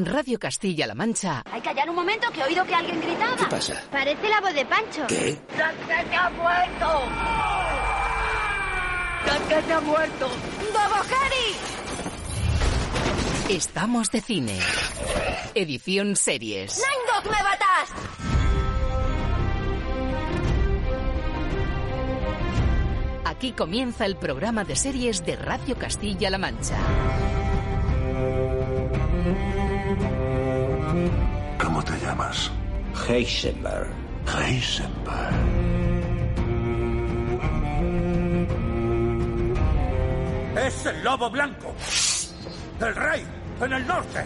[0.00, 1.42] En Radio Castilla-La Mancha.
[1.52, 3.36] Hay que callar un momento que he oído que alguien gritaba.
[3.36, 3.84] ¿Qué pasa?
[3.92, 5.06] Parece la voz de Pancho.
[5.06, 5.38] ¿Qué?
[5.54, 7.02] ¡Que ha muerto!
[9.46, 10.28] ¡Que ha muerto!
[10.72, 11.54] ¡Bobo Harry!
[13.54, 14.58] Estamos de cine.
[15.54, 16.78] Edición series.
[16.78, 17.90] ¡Nine Dog me batas!
[23.26, 26.78] Aquí comienza el programa de series de Radio Castilla-La Mancha.
[33.08, 33.88] Heisenberg.
[34.26, 35.34] Heisenberg.
[40.56, 41.74] Es el lobo blanco.
[42.80, 43.26] El rey
[43.60, 44.24] en el norte.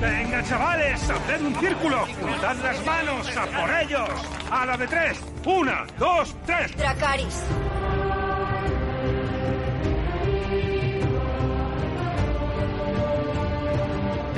[0.00, 2.06] Venga, chavales, haced un círculo.
[2.40, 4.10] Dad las manos, a por ellos.
[4.50, 5.18] A la de tres.
[5.44, 6.76] Una, dos, tres.
[6.76, 7.42] Dracaris.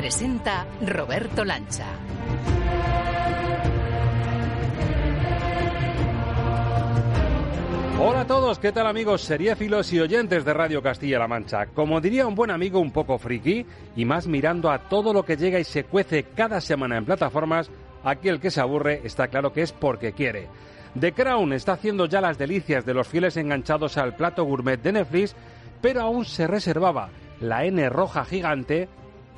[0.09, 1.85] Presenta Roberto Lancha.
[8.01, 11.67] Hola a todos, ¿qué tal amigos seriéfilos y oyentes de Radio Castilla-La Mancha?
[11.75, 15.37] Como diría un buen amigo un poco friki, y más mirando a todo lo que
[15.37, 17.71] llega y se cuece cada semana en plataformas,
[18.03, 20.49] aquí el que se aburre está claro que es porque quiere.
[20.99, 24.93] The Crown está haciendo ya las delicias de los fieles enganchados al plato gourmet de
[24.93, 25.37] Netflix,
[25.83, 28.89] pero aún se reservaba la N roja gigante,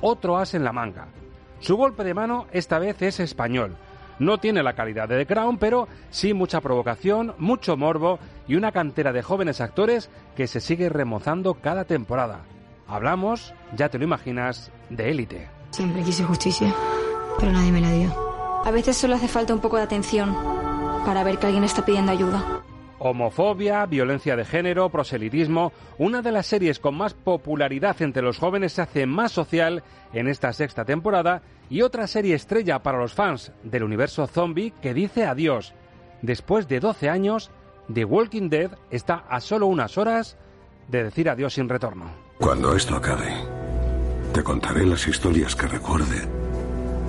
[0.01, 1.07] otro as en la manga.
[1.59, 3.75] Su golpe de mano esta vez es español.
[4.19, 8.71] No tiene la calidad de The Crown, pero sí mucha provocación, mucho morbo y una
[8.71, 12.41] cantera de jóvenes actores que se sigue remozando cada temporada.
[12.87, 15.47] Hablamos, ya te lo imaginas, de élite.
[15.71, 16.73] Siempre quise justicia,
[17.39, 18.13] pero nadie me la dio.
[18.63, 20.35] A veces solo hace falta un poco de atención
[21.05, 22.60] para ver que alguien está pidiendo ayuda.
[23.03, 28.73] Homofobia, violencia de género, proselitismo, una de las series con más popularidad entre los jóvenes
[28.73, 33.53] se hace más social en esta sexta temporada y otra serie estrella para los fans
[33.63, 35.73] del universo zombie que dice adiós.
[36.21, 37.49] Después de 12 años,
[37.91, 40.37] The Walking Dead está a solo unas horas
[40.87, 42.05] de decir adiós sin retorno.
[42.37, 43.33] Cuando esto acabe,
[44.31, 46.27] te contaré las historias que recuerde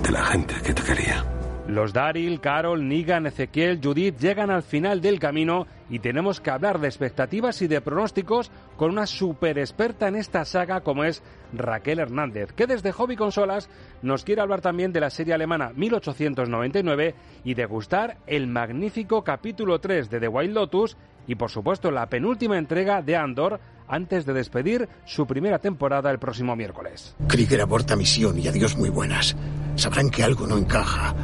[0.01, 1.23] de la gente que te quería.
[1.67, 6.79] Los Daryl, Carol, Negan, Ezequiel, Judith llegan al final del camino y tenemos que hablar
[6.79, 11.99] de expectativas y de pronósticos con una super experta en esta saga como es Raquel
[11.99, 13.69] Hernández, que desde Hobby Consolas
[14.01, 17.15] nos quiere hablar también de la serie alemana 1899
[17.45, 20.97] y degustar el magnífico capítulo 3 de The Wild Lotus
[21.27, 26.19] y por supuesto la penúltima entrega de Andor antes de despedir su primera temporada el
[26.19, 27.15] próximo miércoles.
[27.27, 29.37] Krieger aborta misión y adiós muy buenas.
[29.75, 31.15] Sabrán que algo no encaja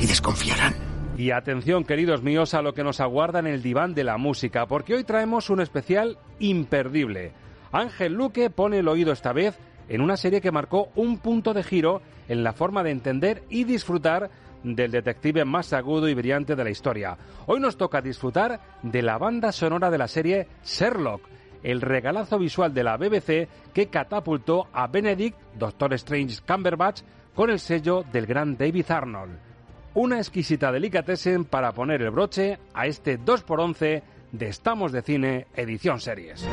[0.00, 0.74] y desconfiarán.
[1.16, 4.66] Y atención, queridos míos, a lo que nos aguarda en el diván de la música,
[4.66, 7.32] porque hoy traemos un especial imperdible.
[7.72, 11.62] Ángel Luque pone el oído esta vez en una serie que marcó un punto de
[11.62, 14.30] giro en la forma de entender y disfrutar
[14.62, 17.18] del detective más agudo y brillante de la historia.
[17.46, 21.22] Hoy nos toca disfrutar de la banda sonora de la serie Sherlock,
[21.62, 27.02] el regalazo visual de la BBC que catapultó a Benedict, Doctor Strange Cumberbatch,
[27.34, 29.49] con el sello del gran David Arnold.
[29.94, 36.00] Una exquisita delicatessen para poner el broche a este 2x11 de Estamos de Cine Edición
[36.00, 36.46] Series.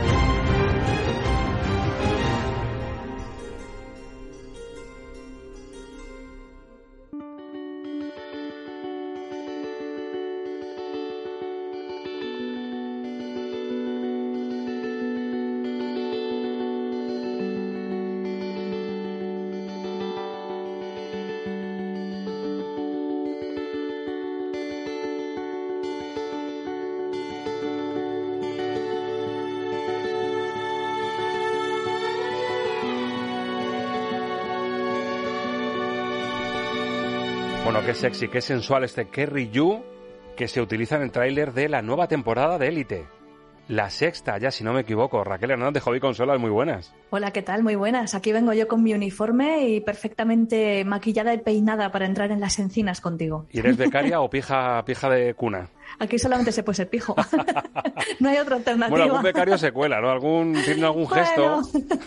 [37.87, 39.81] Qué sexy, qué sensual este Kerry You
[40.35, 43.07] que se utiliza en el tráiler de la nueva temporada de Élite.
[43.69, 45.23] La sexta, ya si no me equivoco.
[45.23, 46.93] Raquel Hernández de Hobby Consolas, muy buenas.
[47.11, 47.63] Hola, ¿qué tal?
[47.63, 48.13] Muy buenas.
[48.13, 52.59] Aquí vengo yo con mi uniforme y perfectamente maquillada y peinada para entrar en las
[52.59, 53.45] encinas contigo.
[53.51, 55.69] ¿Y eres becaria o pija, pija de cuna?
[55.99, 57.15] Aquí solamente se puede ser pijo.
[58.19, 58.89] no hay otra alternativa.
[58.89, 60.09] Bueno, algún becario se cuela, ¿no?
[60.09, 61.61] Algún, tiene algún gesto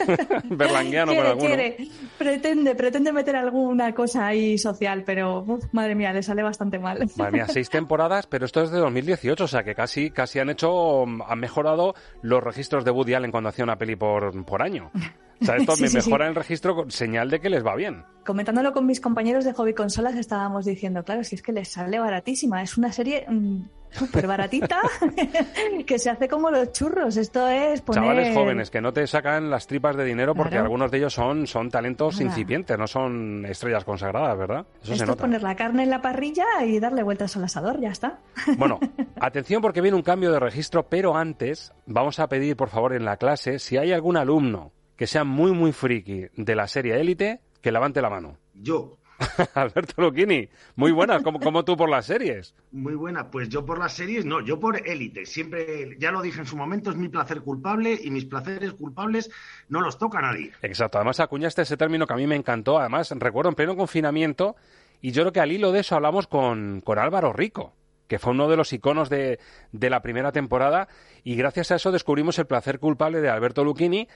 [0.45, 1.47] berlanguiano con alguno.
[1.47, 1.77] Quiere.
[2.17, 7.09] Pretende, pretende meter alguna cosa ahí social, pero uf, madre mía, le sale bastante mal.
[7.17, 10.51] Madre mía, seis temporadas, pero esto es de 2018, o sea que casi, casi han
[10.51, 14.91] hecho, han mejorado los registros de Woody Allen cuando hacía una peli por, por año.
[15.41, 16.29] O sea, esto Sí, me sí, mejora sí.
[16.31, 18.05] el registro, con señal de que les va bien.
[18.25, 21.99] Comentándolo con mis compañeros de hobby consolas, estábamos diciendo, claro, si es que les sale
[21.99, 22.63] baratísima.
[22.63, 24.79] Es una serie mm, súper baratita
[25.87, 27.17] que se hace como los churros.
[27.17, 28.03] Esto es poner...
[28.03, 30.65] Chavales jóvenes que no te sacan las tripas de dinero porque Claro.
[30.65, 32.27] algunos de ellos son, son talentos Nada.
[32.27, 34.67] incipientes, no son estrellas consagradas, ¿verdad?
[34.83, 35.21] Eso se Esto es nota.
[35.23, 38.19] poner la carne en la parrilla y darle vueltas al asador, ya está.
[38.59, 38.79] Bueno,
[39.21, 43.05] atención porque viene un cambio de registro, pero antes vamos a pedir, por favor, en
[43.05, 47.41] la clase, si hay algún alumno que sea muy, muy friki de la serie Élite,
[47.63, 48.37] que levante la mano.
[48.53, 48.99] Yo,
[49.55, 52.55] Alberto Lucchini, muy buenas, como, como tú por las series.
[52.71, 53.31] muy buena.
[53.31, 55.25] Pues yo por las series, no, yo por élite.
[55.25, 59.31] Siempre, ya lo dije en su momento, es mi placer culpable y mis placeres culpables
[59.71, 60.53] no los toca a nadie.
[60.61, 64.55] Exacto, además acuñaste ese término que a mí me encantó, además recuerdo en pleno confinamiento,
[65.01, 67.73] y yo creo que al hilo de eso hablamos con, con Álvaro Rico,
[68.07, 69.39] que fue uno de los iconos de,
[69.73, 70.89] de la primera temporada,
[71.25, 74.09] y gracias a eso descubrimos el placer culpable de Alberto Lucchini,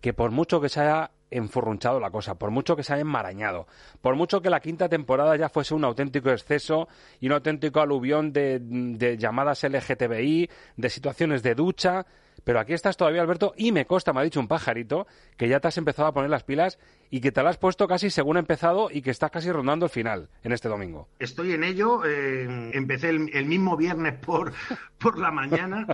[0.00, 3.66] que por mucho que se haya enfurrunchado la cosa, por mucho que se haya enmarañado,
[4.00, 6.88] por mucho que la quinta temporada ya fuese un auténtico exceso
[7.20, 12.06] y un auténtico aluvión de, llamadas LGTBI, de situaciones de ducha,
[12.42, 15.06] pero aquí estás todavía, Alberto, y me consta, me ha dicho un pajarito,
[15.36, 16.78] que ya te has empezado a poner las pilas
[17.10, 19.86] y que te las has puesto casi según ha empezado y que estás casi rondando
[19.86, 21.08] el final en este domingo.
[21.18, 22.04] Estoy en ello.
[22.04, 24.52] eh, empecé el, el mismo viernes por,
[24.98, 25.86] por la mañana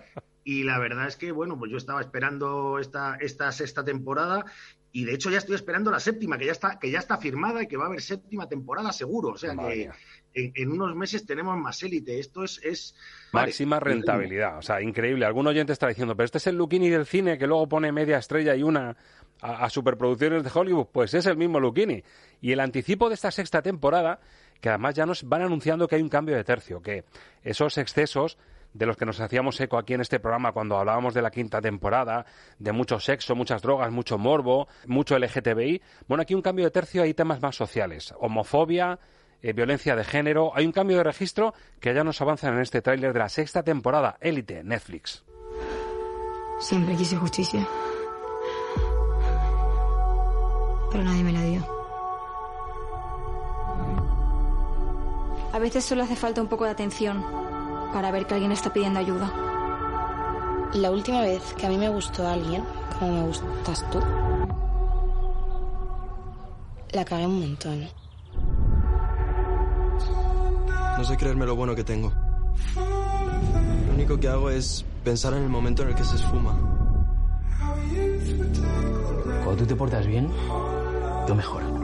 [0.47, 4.45] y la verdad es que, bueno, pues yo estaba esperando esta, esta sexta temporada
[4.93, 7.65] y de hecho ya estoy esperando la séptima, que ya está, que ya está firmada
[7.65, 9.31] y que va a haber séptima temporada seguro.
[9.31, 9.91] O sea Madre
[10.33, 12.21] que en, en unos meses tenemos más élite.
[12.21, 12.61] Esto es...
[12.63, 12.95] es
[13.33, 13.49] vale.
[13.49, 15.27] Máxima rentabilidad, o sea, increíble.
[15.27, 18.19] Algún oyente está diciendo, pero este es el Lucchini del cine que luego pone media
[18.19, 18.97] estrella y una
[19.41, 20.87] a, a superproducciones de Hollywood.
[20.93, 22.05] Pues es el mismo Lucchini.
[22.41, 24.21] Y el anticipo de esta sexta temporada,
[24.61, 27.03] que además ya nos van anunciando que hay un cambio de tercio, que
[27.43, 28.39] esos excesos
[28.77, 31.61] de los que nos hacíamos eco aquí en este programa cuando hablábamos de la quinta
[31.61, 32.27] temporada,
[32.59, 35.81] de mucho sexo, muchas drogas, mucho morbo, mucho LGTBI.
[36.07, 38.99] Bueno, aquí un cambio de tercio, hay temas más sociales, homofobia,
[39.41, 40.53] eh, violencia de género.
[40.55, 43.63] Hay un cambio de registro que ya nos avanzan en este tráiler de la sexta
[43.63, 45.25] temporada, Élite, Netflix.
[46.59, 47.67] Siempre quise justicia.
[50.91, 51.77] Pero nadie me la dio.
[55.53, 57.46] A veces solo hace falta un poco de atención
[57.93, 59.33] para ver que alguien está pidiendo ayuda.
[60.75, 62.65] La última vez que a mí me gustó alguien,
[62.99, 64.01] como me gustas tú,
[66.93, 67.89] la cagué un montón.
[70.99, 72.13] No sé creerme lo bueno que tengo.
[72.75, 76.59] Lo único que hago es pensar en el momento en el que se esfuma.
[79.45, 80.31] Cuando tú te portas bien,
[81.27, 81.76] tú mejoras.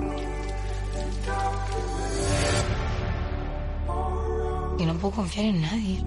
[4.79, 5.99] Y no puedo confiar en nadie.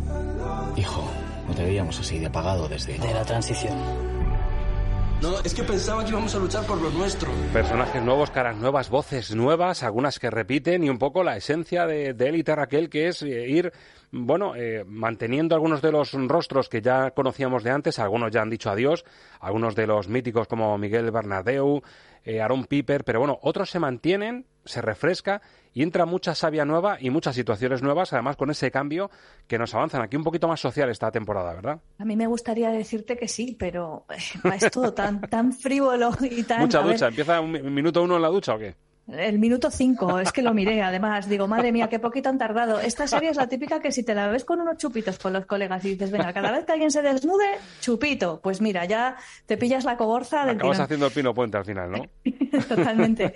[0.75, 1.03] Hijo,
[1.47, 2.97] no te veíamos así de apagado desde...
[2.97, 3.77] De la transición.
[5.21, 7.31] No, es que pensaba que íbamos a luchar por lo nuestro.
[7.53, 12.13] Personajes nuevos, caras nuevas, voces nuevas, algunas que repiten y un poco la esencia de,
[12.13, 13.71] de Élite Raquel, que es eh, ir,
[14.11, 18.49] bueno, eh, manteniendo algunos de los rostros que ya conocíamos de antes, algunos ya han
[18.49, 19.05] dicho adiós,
[19.39, 21.81] algunos de los míticos como Miguel Bernardeu,
[22.25, 25.41] eh, Aaron Piper, pero bueno, otros se mantienen, se refresca
[25.75, 29.11] y entra mucha savia nueva y muchas situaciones nuevas, además con ese cambio
[29.45, 31.79] que nos avanzan aquí un poquito más social esta temporada, ¿verdad?
[31.99, 36.41] A mí me gustaría decirte que sí, pero eh, es todo tan, tan frívolo y
[36.43, 36.61] tan...
[36.61, 38.73] Mucha ver, ducha, ¿empieza un mi- minuto uno en la ducha o qué?
[39.07, 41.29] El minuto cinco, es que lo miré, además.
[41.29, 42.79] Digo, madre mía, qué poquito han tardado.
[42.79, 45.45] Esta serie es la típica que si te la ves con unos chupitos con los
[45.45, 47.45] colegas y dices, venga, cada vez que alguien se desnude,
[47.81, 48.39] chupito.
[48.41, 49.15] Pues mira, ya
[49.45, 50.83] te pillas la cogorza del Acabas tirón.
[50.85, 52.01] haciendo el pino puente al final, ¿no?
[52.67, 53.35] Totalmente.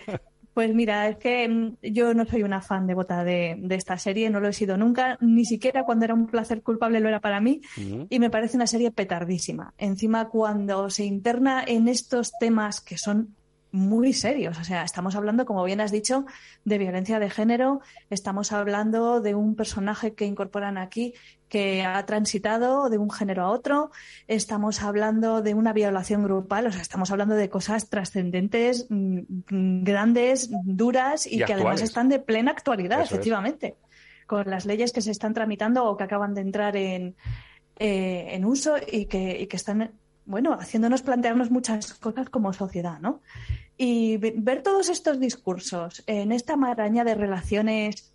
[0.53, 4.29] Pues mira, es que mm, yo no soy una fan devota de, de esta serie,
[4.29, 7.39] no lo he sido nunca, ni siquiera cuando era un placer culpable lo era para
[7.39, 7.61] mí,
[8.09, 9.73] y me parece una serie petardísima.
[9.77, 13.35] Encima, cuando se interna en estos temas que son
[13.71, 16.25] muy serios, o sea, estamos hablando, como bien has dicho,
[16.65, 21.13] de violencia de género, estamos hablando de un personaje que incorporan aquí
[21.49, 23.91] que ha transitado de un género a otro,
[24.27, 30.49] estamos hablando de una violación grupal, o sea, estamos hablando de cosas trascendentes, mm, grandes,
[30.63, 33.11] duras y, Y que además están de plena actualidad, Eso es.
[33.11, 33.75] efectivamente,
[34.27, 37.15] con las leyes que se están tramitando o que acaban de entrar en,
[37.77, 39.91] eh, en uso y que, y que están,
[40.29, 43.21] bueno, haciéndonos plantearnos muchas cosas como sociedad, ¿no?
[43.77, 48.13] Y ve- ver todos estos discursos en esta maraña de relaciones,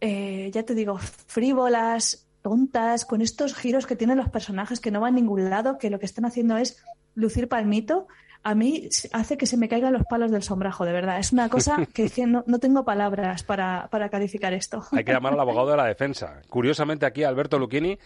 [0.00, 5.00] eh, ya te digo, frívolas, tontas, con estos giros que tienen los personajes que no
[5.00, 6.82] van a ningún lado, que lo que están haciendo es
[7.14, 8.06] lucir palmito,
[8.42, 11.18] a mí hace que se me caigan los palos del sombrajo, de verdad.
[11.18, 14.84] Es una cosa que no, no tengo palabras para, para calificar esto.
[14.92, 16.40] Hay que llamar al abogado de la defensa.
[16.48, 17.98] Curiosamente aquí Alberto Lucchini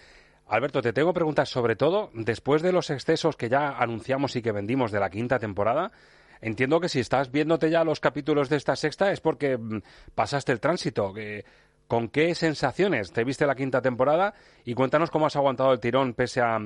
[0.50, 4.50] Alberto, te tengo preguntas sobre todo después de los excesos que ya anunciamos y que
[4.50, 5.92] vendimos de la quinta temporada.
[6.40, 9.80] Entiendo que si estás viéndote ya los capítulos de esta sexta es porque mm,
[10.16, 11.14] pasaste el tránsito.
[11.86, 14.34] ¿Con qué sensaciones te viste la quinta temporada?
[14.64, 16.58] Y cuéntanos cómo has aguantado el tirón pese a,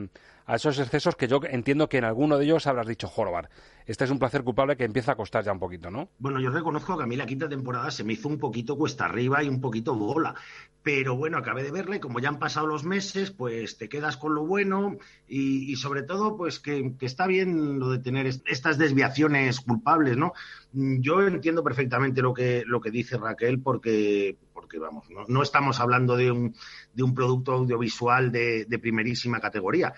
[0.49, 3.49] esos excesos que yo entiendo que en alguno de ellos habrás dicho, Jorobar,
[3.87, 6.09] este es un placer culpable que empieza a costar ya un poquito, ¿no?
[6.19, 9.05] Bueno, yo reconozco que a mí la quinta temporada se me hizo un poquito cuesta
[9.05, 10.35] arriba y un poquito bola.
[10.83, 14.19] Pero bueno, acabé de verla y como ya han pasado los meses, pues te quedas
[14.19, 19.61] con lo bueno y, sobre todo, pues que, está bien lo de tener estas desviaciones
[19.61, 20.35] culpables, ¿no?
[20.73, 26.17] Yo entiendo perfectamente lo que, lo que dice Raquel porque, porque vamos, no, estamos hablando
[26.17, 26.55] de un,
[26.95, 29.95] de un producto audiovisual de, primerísima categoría.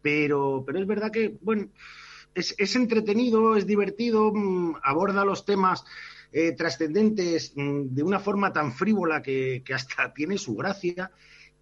[0.00, 1.68] Pero, pero es verdad que, bueno,
[2.34, 5.84] es, es entretenido, es divertido, mm, aborda los temas
[6.30, 11.10] eh, trascendentes mm, de una forma tan frívola que, hasta tiene su gracia.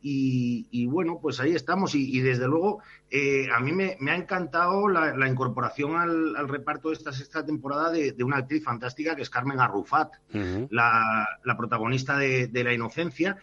[0.09, 1.97] Y, bueno, pues ahí estamos.
[1.97, 2.81] Y, desde luego,
[3.11, 8.15] eh, a mí me, ha encantado la, incorporación al, reparto de esta sexta temporada de,
[8.23, 10.13] una actriz fantástica que es Carmen Arrufat,
[10.71, 11.27] la,
[11.59, 13.39] protagonista de, La Inocencia.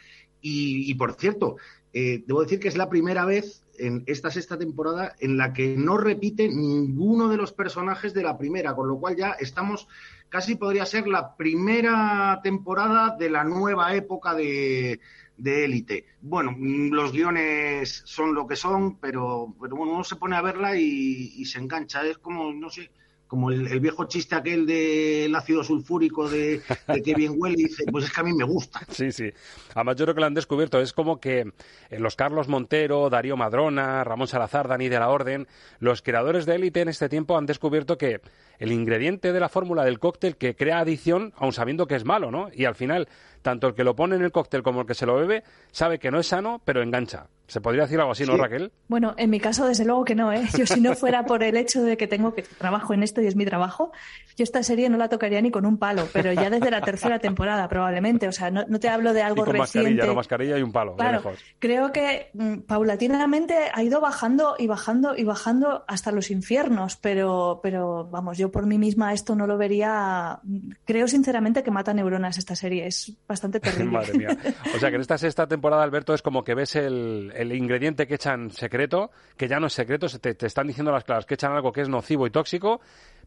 [0.45, 1.55] Y, por cierto,
[1.93, 5.75] eh, debo decir que es la primera vez en esta sexta temporada en la que
[5.77, 9.87] no repite ninguno de los personajes de la primera, con lo cual ya estamos
[10.27, 14.99] casi podría ser la primera temporada de la nueva época de,
[15.37, 16.07] élite.
[16.21, 20.75] Bueno, los guiones son lo que son, pero, pero bueno, uno se pone a verla
[20.75, 22.05] y, se engancha.
[22.05, 22.91] Es como, no sé,
[23.33, 26.61] como el, viejo chiste aquel del ácido sulfúrico de,
[27.03, 28.81] que bien huele y dice, pues es que a mí me gusta.
[28.91, 29.31] Sí, sí.
[29.73, 30.79] Además yo creo que lo han descubierto.
[30.79, 31.51] Es como que
[31.89, 35.47] los Carlos Montero, Darío Madrona, Ramón Salazar, Dani de la Orden,
[35.79, 38.21] los creadores de élite en este tiempo han descubierto que
[38.59, 42.29] el ingrediente de la fórmula del cóctel que crea adicción, aun sabiendo que es malo,
[42.29, 42.49] ¿no?
[42.53, 43.07] Y al final,
[43.41, 45.97] tanto el que lo pone en el cóctel como el que se lo bebe, sabe
[45.97, 47.25] que no es sano, pero engancha.
[47.53, 48.71] ¿Se podría decir algo así, no, Raquel?
[48.87, 50.41] Bueno, en mi caso, desde luego que no, ¿eh?
[50.57, 53.27] Yo si no fuera por el hecho de que tengo que trabajo en esto y
[53.27, 53.91] es mi trabajo,
[54.35, 57.19] yo esta serie no la tocaría ni con un palo, pero ya desde la tercera
[57.19, 58.27] temporada probablemente.
[58.27, 59.89] O sea, no, te hablo de algo y con reciente.
[59.89, 60.95] mascarilla, no mascarilla y un palo.
[60.95, 61.21] Claro,
[61.59, 67.59] creo que mm, paulatinamente ha ido bajando y bajando y bajando hasta los infiernos, pero,
[67.61, 70.39] pero vamos, yo por mí misma esto no lo vería.
[70.85, 72.87] Creo sinceramente que mata neuronas esta serie.
[72.87, 73.91] Es bastante terrible.
[73.91, 74.35] Madre mía.
[74.75, 78.07] O sea que en esta sexta temporada, Alberto, es como que ves el el ingrediente
[78.07, 81.33] que echan secreto, que ya no es secreto, te, te están diciendo las claras que
[81.33, 82.79] echan algo que es nocivo y tóxico,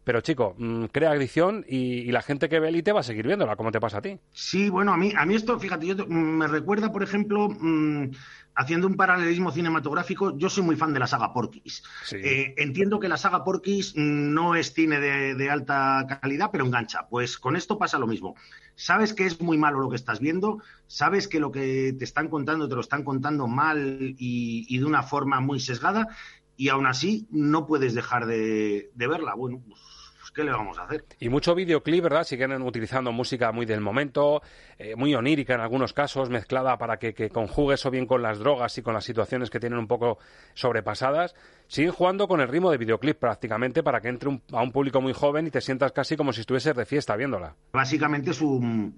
[0.07, 3.57] pero chico, mm, crea adicción y, la gente que ve Elite va a seguir viéndola,
[3.57, 4.17] como te pasa a ti.
[4.31, 8.11] Sí, bueno, a mí, a mí esto, fíjate, yo, mm, me recuerda, por ejemplo, mm,
[8.55, 11.83] haciendo un paralelismo cinematográfico, yo soy muy fan de la saga Porky's.
[12.13, 17.09] Eh, entiendo que la saga Porky's no es cine de, alta calidad, pero engancha.
[17.09, 18.35] Pues con esto pasa lo mismo.
[18.75, 22.29] Sabes que es muy malo lo que estás viendo, sabes que lo que te están
[22.29, 26.07] contando te lo están contando mal y, de una forma muy sesgada,
[26.55, 29.35] y aún así no puedes dejar de, de verla.
[29.35, 29.96] Bueno, pues
[30.37, 31.03] ¿qué le vamos a hacer?
[31.19, 32.23] Y mucho videoclip, ¿verdad?
[32.23, 34.43] Siguen utilizando música muy del momento,
[34.77, 38.77] eh, muy onírica en algunos casos, mezclada para que, conjugue eso bien con las drogas
[38.77, 40.19] y con las situaciones que tienen un poco
[40.53, 41.35] sobrepasadas.
[41.67, 45.13] Siguen jugando con el ritmo de videoclip prácticamente para que entre a un público muy
[45.13, 47.55] joven y te sientas casi como si estuvieses de fiesta viéndola.
[47.73, 48.93] Básicamente su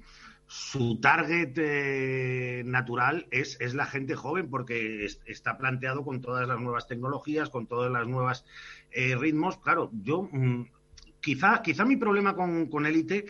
[0.49, 6.59] su target eh, natural es, es, la gente joven porque está planteado con todas las
[6.59, 8.45] nuevas tecnologías, con todas las nuevas
[8.89, 9.59] eh, ritmos.
[9.59, 10.65] Claro, yo mm,
[11.21, 13.25] quizá, quizá mi problema con, con Elite,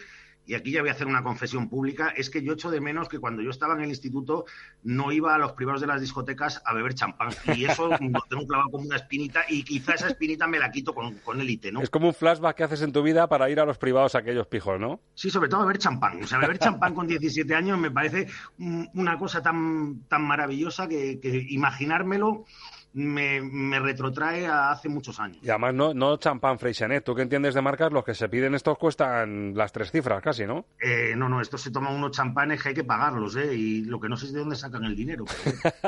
[0.50, 3.08] y aquí ya voy a hacer una confesión pública, es que yo echo de menos
[3.08, 4.46] que cuando yo estaba en el instituto
[4.82, 7.30] no iba a los privados de las discotecas a beber champán.
[7.56, 10.96] Y eso lo tengo clavado como una espinita y quizá esa espinita me la quito
[10.96, 11.82] con, con ¿no?
[11.84, 14.20] Es como un flashback que haces en tu vida para ir a los privados a
[14.20, 15.02] aquellos pijos, ¿no?
[15.14, 16.24] Sí, sobre todo a beber champán.
[16.24, 18.26] O sea, beber champán con 17 años me parece
[18.58, 22.46] una cosa tan, tan maravillosa que, que imaginármelo
[22.94, 25.38] me, me, retrotrae a hace muchos años.
[25.44, 27.04] Y además no, no champán Freixenet.
[27.04, 27.92] ¿Tú qué entiendes de marcas?
[27.92, 30.66] Los que se piden estos cuestan las tres cifras casi, ¿no?
[30.82, 33.54] Eh, no, no, estos se toman unos champanes que hay que pagarlos, ¿eh?
[33.54, 35.26] Y lo que no sé es de dónde sacan el dinero.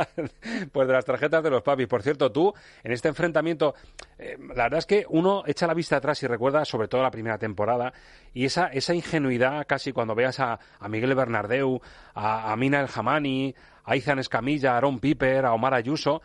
[0.71, 1.87] pues de las tarjetas de los papis.
[1.87, 2.53] Por cierto, tú,
[2.83, 3.73] en este enfrentamiento,
[4.19, 7.11] eh, la verdad es que uno echa la vista atrás y recuerda sobre todo la
[7.11, 7.93] primera temporada
[8.33, 11.81] y esa, esa ingenuidad casi cuando veas a, a Miguel Bernardeu,
[12.13, 13.55] a, a Mina El Jamani,
[13.85, 16.21] a Izan Escamilla, a Aaron Piper, a Omar Ayuso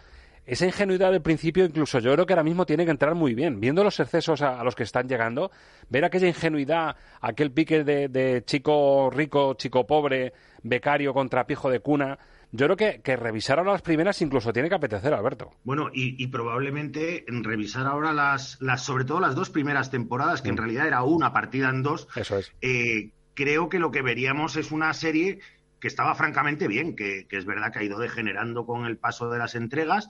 [0.46, 3.60] esa ingenuidad del principio, incluso yo creo que ahora mismo tiene que entrar muy bien.
[3.60, 5.50] Viendo los excesos a, los que están llegando,
[5.90, 12.18] ver aquella ingenuidad, aquel pique de, chico rico, chico pobre, becario contra pijo de cuna,
[12.52, 15.50] yo creo que, que revisar ahora las primeras incluso tiene que apetecer, Alberto.
[15.64, 20.48] Bueno, y, y probablemente revisar ahora las, las, sobre todo las dos primeras temporadas, que
[20.50, 22.06] en realidad era una partida en dos.
[22.14, 22.52] Eso es.
[22.62, 25.40] Eh, creo que lo que veríamos es una serie
[25.86, 29.38] que estaba francamente bien, que, es verdad que ha ido degenerando con el paso de
[29.38, 30.08] las entregas,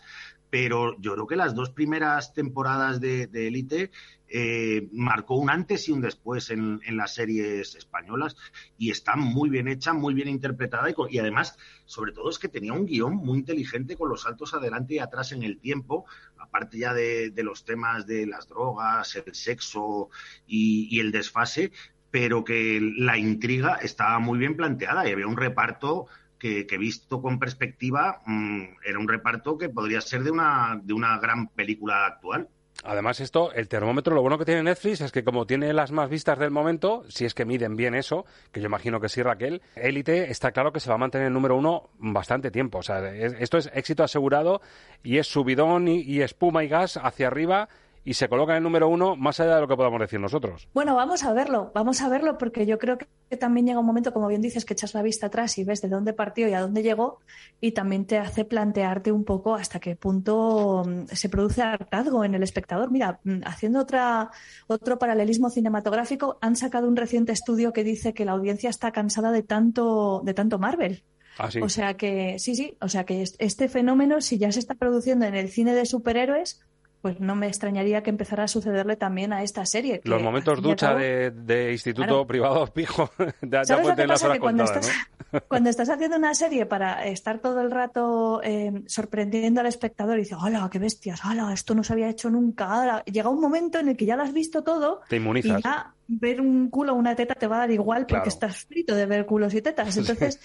[0.49, 3.91] pero yo creo que las dos primeras temporadas de Élite
[4.27, 8.37] eh, marcó un antes y un después en, las series españolas
[8.79, 12.73] y está muy bien hecha, muy bien interpretada y, además, sobre todo, es que tenía
[12.73, 16.07] un guion muy inteligente con los saltos adelante y atrás en el tiempo,
[16.39, 20.09] aparte ya de, los temas de las drogas, el sexo
[20.47, 21.71] y el desfase,
[22.17, 26.07] pero que la intriga estaba muy bien planteada y había un reparto
[26.39, 31.19] que, visto con perspectiva mmm, era un reparto que podría ser de una, de una
[31.19, 32.49] gran película actual.
[32.85, 36.09] Además, esto, el termómetro, lo bueno que tiene Netflix es que como tiene las más
[36.09, 39.61] vistas del momento, si es que miden bien eso, que yo imagino que sí, Raquel,
[39.75, 42.79] Élite está claro que se va a mantener en número uno bastante tiempo.
[42.79, 44.63] O sea, es, esto es éxito asegurado
[45.03, 47.69] y es subidón y espuma y gas hacia arriba
[48.07, 50.69] y se coloca en el número uno más allá de lo que podamos decir nosotros.
[50.73, 54.13] Bueno, vamos a verlo, vamos a verlo porque yo creo que también llega un momento,
[54.13, 56.61] como bien dices, que echas la vista atrás y ves de dónde partió y a
[56.61, 57.19] dónde llegó
[57.61, 62.37] y también te hace plantearte un poco hasta qué punto mm, se produce hartazgo en
[62.37, 62.93] el espectador.
[62.93, 64.31] Mira, mm, haciendo otra,
[64.69, 69.33] otro paralelismo cinematográfico, han sacado un reciente estudio que dice que la audiencia está cansada
[69.33, 71.03] de tanto, de tanto Marvel.
[71.39, 71.61] Ah, sí.
[71.61, 75.27] O sea que, sí, sí, o sea que este fenómeno, si ya se está produciendo
[75.27, 76.61] en el cine de superhéroes,
[77.07, 80.01] pues no me extrañaría que empezara a sucederle también a esta serie.
[80.03, 82.27] Los momentos ducha de, de, instituto claro.
[82.27, 84.33] privado pijo, ya, ya ¿Sabes lo que pasa?
[84.33, 85.16] Que cuando, estás, ¿no?
[85.49, 90.23] Cuando estás haciendo una serie para estar todo el rato eh, sorprendiendo al espectador y
[90.23, 93.03] dices, hola, qué bestias, hola, esto no se había hecho nunca, hola.
[93.05, 95.61] llega un momento en el que ya lo has visto todo Te inmunizas.
[95.61, 98.29] y ya ver un culo o una teta te va a dar igual porque Claro.
[98.29, 99.97] estás frito de ver culos y tetas.
[99.97, 100.39] Entonces,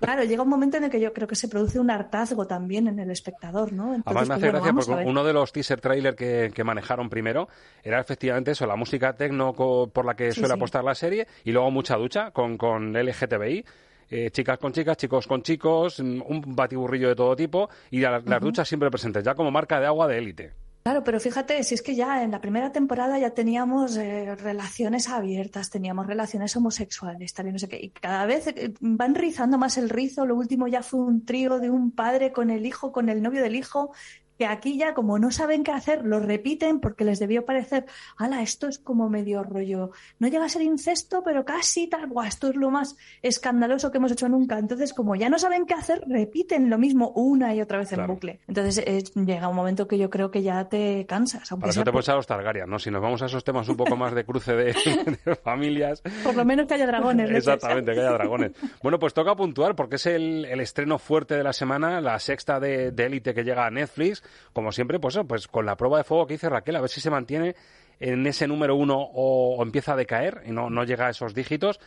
[0.00, 2.88] claro, llega un momento en el que yo creo que se produce un hartazgo también
[2.88, 3.94] en el espectador, ¿no?
[3.94, 7.10] Entonces, Además me hace pues, bueno, porque uno de los teaser trailer que, que manejaron
[7.10, 7.48] primero
[7.82, 10.58] era efectivamente eso, la música tecno por la que Sí, suele sí.
[10.58, 13.66] apostar la serie y luego mucha ducha con, con LGTBI.
[14.12, 18.20] Eh, chicas con chicas, chicos con chicos, mm, un batiburrillo de todo tipo y la-
[18.20, 20.52] las duchas siempre presentes, ya como marca de agua de élite.
[20.84, 25.08] Claro, pero fíjate, si es que ya en la primera temporada ya teníamos eh, relaciones
[25.08, 29.58] abiertas, teníamos relaciones homosexuales, tal y no sé qué, y cada vez eh, van rizando
[29.58, 30.26] más el rizo.
[30.26, 33.42] Lo último ya fue un trío de un padre con el hijo, con el novio
[33.44, 33.92] del hijo,
[34.38, 38.42] que aquí ya como no saben qué hacer, lo repiten porque les debió parecer, ala,
[38.42, 42.48] esto es como medio rollo, no llega a ser incesto, pero casi tal, Buah, esto
[42.48, 44.58] es lo más escandaloso que hemos hecho nunca.
[44.58, 48.06] Entonces, como ya no saben qué hacer, repiten lo mismo una y otra vez en
[48.06, 48.40] bucle.
[48.48, 51.92] Entonces, eh, llega un momento que yo creo que ya te cansas, Para eso te
[51.92, 52.78] pones a los Targaryen, ¿no?
[52.78, 54.74] Si nos vamos a esos temas un poco más de cruce de,
[55.24, 57.28] de familias, por lo menos que haya dragones.
[57.28, 57.46] leches.
[57.46, 58.52] Exactamente, que haya dragones.
[58.82, 62.60] Bueno, pues toca puntuar porque es el, el estreno fuerte de la semana, la sexta
[62.60, 64.21] de, de Élite que llega a Netflix.
[64.52, 67.00] Como siempre, pues, pues con la prueba de fuego que dice Raquel, a ver si
[67.00, 67.54] se mantiene
[68.00, 71.34] en ese número uno o, o empieza a decaer y no, no llega a esos
[71.34, 71.78] dígitos.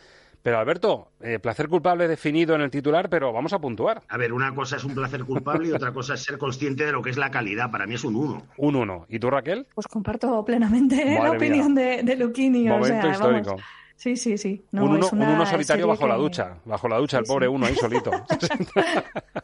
[0.42, 4.02] Pero Alberto, eh, placer culpable definido en el titular, pero vamos a puntuar.
[4.08, 6.92] A ver, una cosa es un placer culpable y otra cosa es ser consciente de
[6.92, 7.68] lo que es la calidad.
[7.68, 8.46] Para mí es un uno.
[8.56, 9.06] Un uno.
[9.08, 9.66] ¿Y tú, Raquel?
[9.74, 11.36] Pues comparto plenamente Madre la mía.
[11.36, 12.68] opinión de, de Luquini.
[12.70, 13.46] o Momento sea, histórico.
[13.50, 13.62] vamos.
[13.96, 14.62] Sí, sí, sí.
[14.72, 16.58] No, un, uno, es un una uno solitario bajo la ducha.
[16.66, 17.52] Bajo la ducha, el Sí, pobre sí.
[17.54, 18.10] uno ahí solito.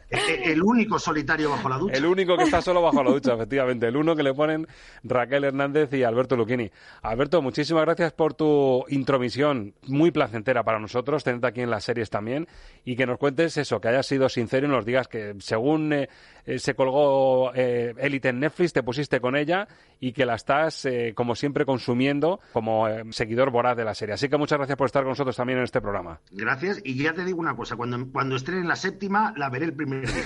[0.09, 1.97] El, el único solitario bajo la ducha.
[1.97, 3.87] El único que está solo bajo la ducha, efectivamente.
[3.87, 4.67] El uno que le ponen
[5.03, 6.69] Raquel Hernández y Alberto Luquini.
[7.01, 9.73] Alberto, muchísimas gracias por tu intromisión.
[9.87, 12.47] Muy placentera para nosotros, tenerte aquí en las series también.
[12.85, 16.09] Y que nos cuentes eso, que hayas sido sincero y nos digas que según eh,
[16.45, 19.67] eh, se colgó eh, Élite en Netflix, te pusiste con ella
[19.99, 24.13] y que la estás, eh, como siempre, consumiendo como eh, seguidor voraz de la serie.
[24.15, 26.19] Así que muchas gracias por estar con nosotros también en este programa.
[26.31, 26.81] Gracias.
[26.83, 30.05] Y ya te digo una cosa, cuando, cuando estrenen la séptima, la veré el primer
[30.07, 30.25] día.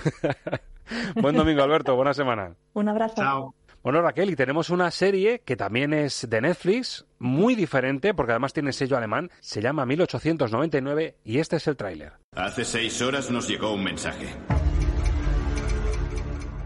[1.21, 1.95] Buen domingo, Alberto.
[1.95, 2.55] Buena semana.
[2.73, 3.15] Un abrazo.
[3.17, 3.55] Chao.
[3.83, 8.51] Bueno, Raquel, y tenemos una serie que también es de Netflix, muy diferente, porque además
[8.51, 12.13] tiene sello alemán, se llama 1899 y este es el tráiler.
[12.35, 14.27] Hace seis horas nos llegó un mensaje.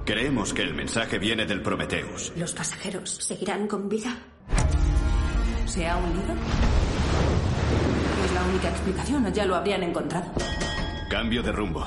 [0.06, 2.34] Creemos que el mensaje viene del Prometheus.
[2.36, 4.18] ¿Los pasajeros seguirán con vida?
[5.66, 6.34] ¿Se ha hundido?
[8.26, 10.32] Es la única explicación, o ya lo habrían encontrado.
[11.10, 11.86] Cambio de rumbo.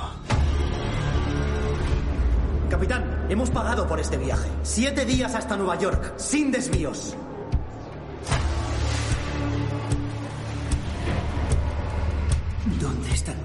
[2.70, 4.48] Capitán, hemos pagado por este viaje.
[4.62, 7.16] Siete días hasta Nueva York, sin desvíos.
[12.80, 13.43] ¿Dónde están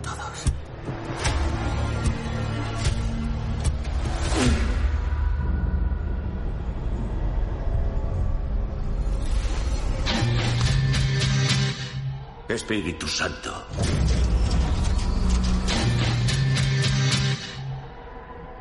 [12.50, 13.68] Espíritu Santo.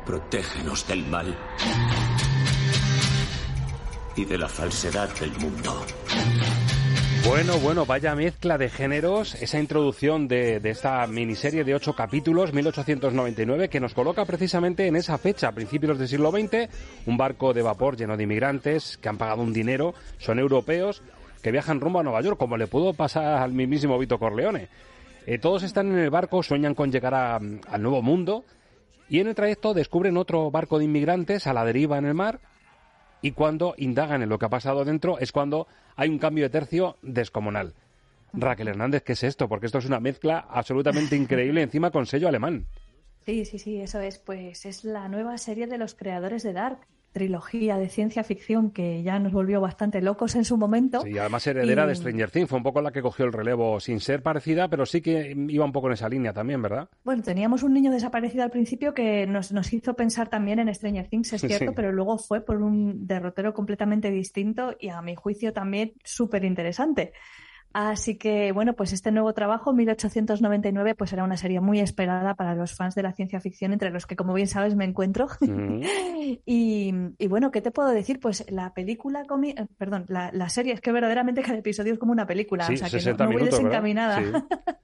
[0.05, 1.35] Protégenos del mal
[4.15, 5.83] y de la falsedad del mundo.
[7.25, 12.53] Bueno, bueno, vaya mezcla de géneros, esa introducción de, de, esta miniserie de ocho capítulos,
[12.53, 16.69] 1899, que nos coloca precisamente en esa fecha, a principios del siglo XX,
[17.07, 21.01] un barco de vapor lleno de inmigrantes que han pagado un dinero, son europeos,
[21.41, 24.67] que viajan rumbo a Nueva York, como le pudo pasar al mismísimo Vito Corleone.
[25.25, 28.45] Eh, todos están en el barco, sueñan con llegar a, al nuevo mundo,
[29.09, 32.39] y en el trayecto descubren otro barco de inmigrantes a la deriva en el mar,
[33.21, 36.49] y cuando indagan en lo que ha pasado dentro es cuando hay un cambio de
[36.49, 37.73] tercio descomunal.
[38.33, 39.49] Raquel Hernández, ¿qué es esto?
[39.49, 42.65] Porque esto es una mezcla absolutamente increíble, encima con sello alemán.
[43.25, 44.17] Sí, sí, sí, eso es.
[44.17, 46.79] Pues es la nueva serie de los creadores de Dark,
[47.11, 51.01] trilogía de ciencia ficción que ya nos volvió bastante locos en su momento.
[51.01, 51.87] Sí, además heredera y...
[51.87, 54.85] de Stranger Things, fue un poco la que cogió el relevo sin ser parecida, pero
[54.85, 56.89] sí que iba un poco en esa línea también, ¿verdad?
[57.03, 61.07] Bueno, teníamos un niño desaparecido al principio que nos, nos hizo pensar también en Stranger
[61.07, 61.73] Things, es cierto, sí.
[61.75, 67.13] pero luego fue por un derrotero completamente distinto y a mi juicio también súper interesante.
[67.71, 72.55] Así que, bueno, pues este nuevo trabajo, 1899, pues era una serie muy esperada para
[72.55, 75.27] los fans de la ciencia ficción, entre los que, como bien sabes, me encuentro.
[76.45, 78.19] Y, y, bueno, ¿qué te puedo decir?
[78.19, 81.97] Pues la película, comi eh, perdón, la, la, serie es que verdaderamente cada episodio es
[81.99, 84.21] como una película, sí, o sea que no, no voy desencaminada.
[84.21, 84.31] Sí.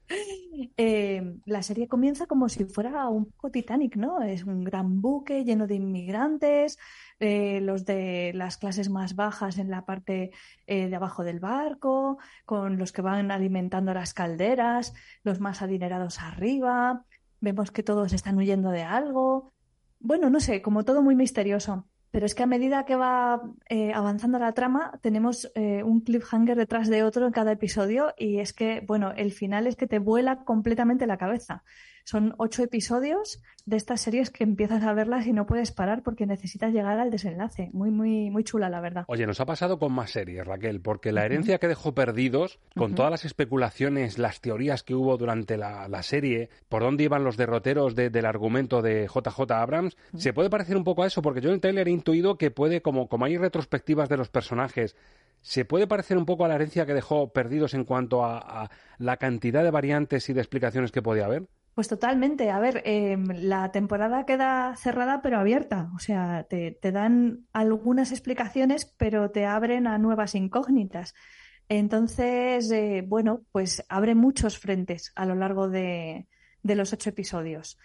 [0.78, 4.22] eh, la serie comienza como si fuera un poco Titanic, ¿no?
[4.22, 6.78] Es un gran buque lleno de inmigrantes,
[7.20, 10.32] eh, los de las clases más bajas en la parte
[10.68, 16.20] eh, de abajo del barco, con los que van alimentando las calderas, los más adinerados
[16.20, 17.06] arriba,
[17.42, 19.54] vemos que todos están huyendo de algo.
[20.00, 21.88] Bueno, no sé, como todo muy misterioso.
[22.16, 26.56] Pero es que a medida que va eh, avanzando la trama, tenemos eh, un cliffhanger
[26.56, 30.00] detrás de otro en cada episodio y es que, bueno, el final es que te
[30.00, 31.66] vuela completamente la cabeza.
[32.06, 36.28] Son ocho episodios de estas series que empiezas a verlas y no puedes parar porque
[36.28, 37.72] necesitas llegar al desenlace.
[37.74, 39.06] Muy, muy, muy chula, la verdad.
[39.08, 41.62] Oye, nos ha pasado con más series, Raquel, porque la herencia uh -huh.
[41.62, 42.98] que dejó Perdidos, con uh -huh.
[42.98, 47.38] todas las especulaciones, las teorías que hubo durante la, la serie, por dónde iban los
[47.38, 50.20] derroteros de, del argumento de JJ Abrams, uh -huh.
[50.20, 52.52] se puede parecer un poco a eso, porque yo en el trailer he intuido que
[52.52, 54.96] puede, como, como hay retrospectivas de los personajes,
[55.42, 58.72] ¿Se puede parecer un poco a la herencia que dejó Perdidos en cuanto a, a,
[58.98, 61.44] la cantidad de variantes y de explicaciones que podía haber?
[61.76, 62.52] Pues totalmente.
[62.52, 65.92] A ver, eh, la temporada queda cerrada pero abierta.
[65.96, 71.14] O sea, te, dan algunas explicaciones pero te abren a nuevas incógnitas.
[71.68, 76.28] Entonces, eh, bueno, pues abre muchos frentes a lo largo de
[76.64, 77.78] los ocho episodios.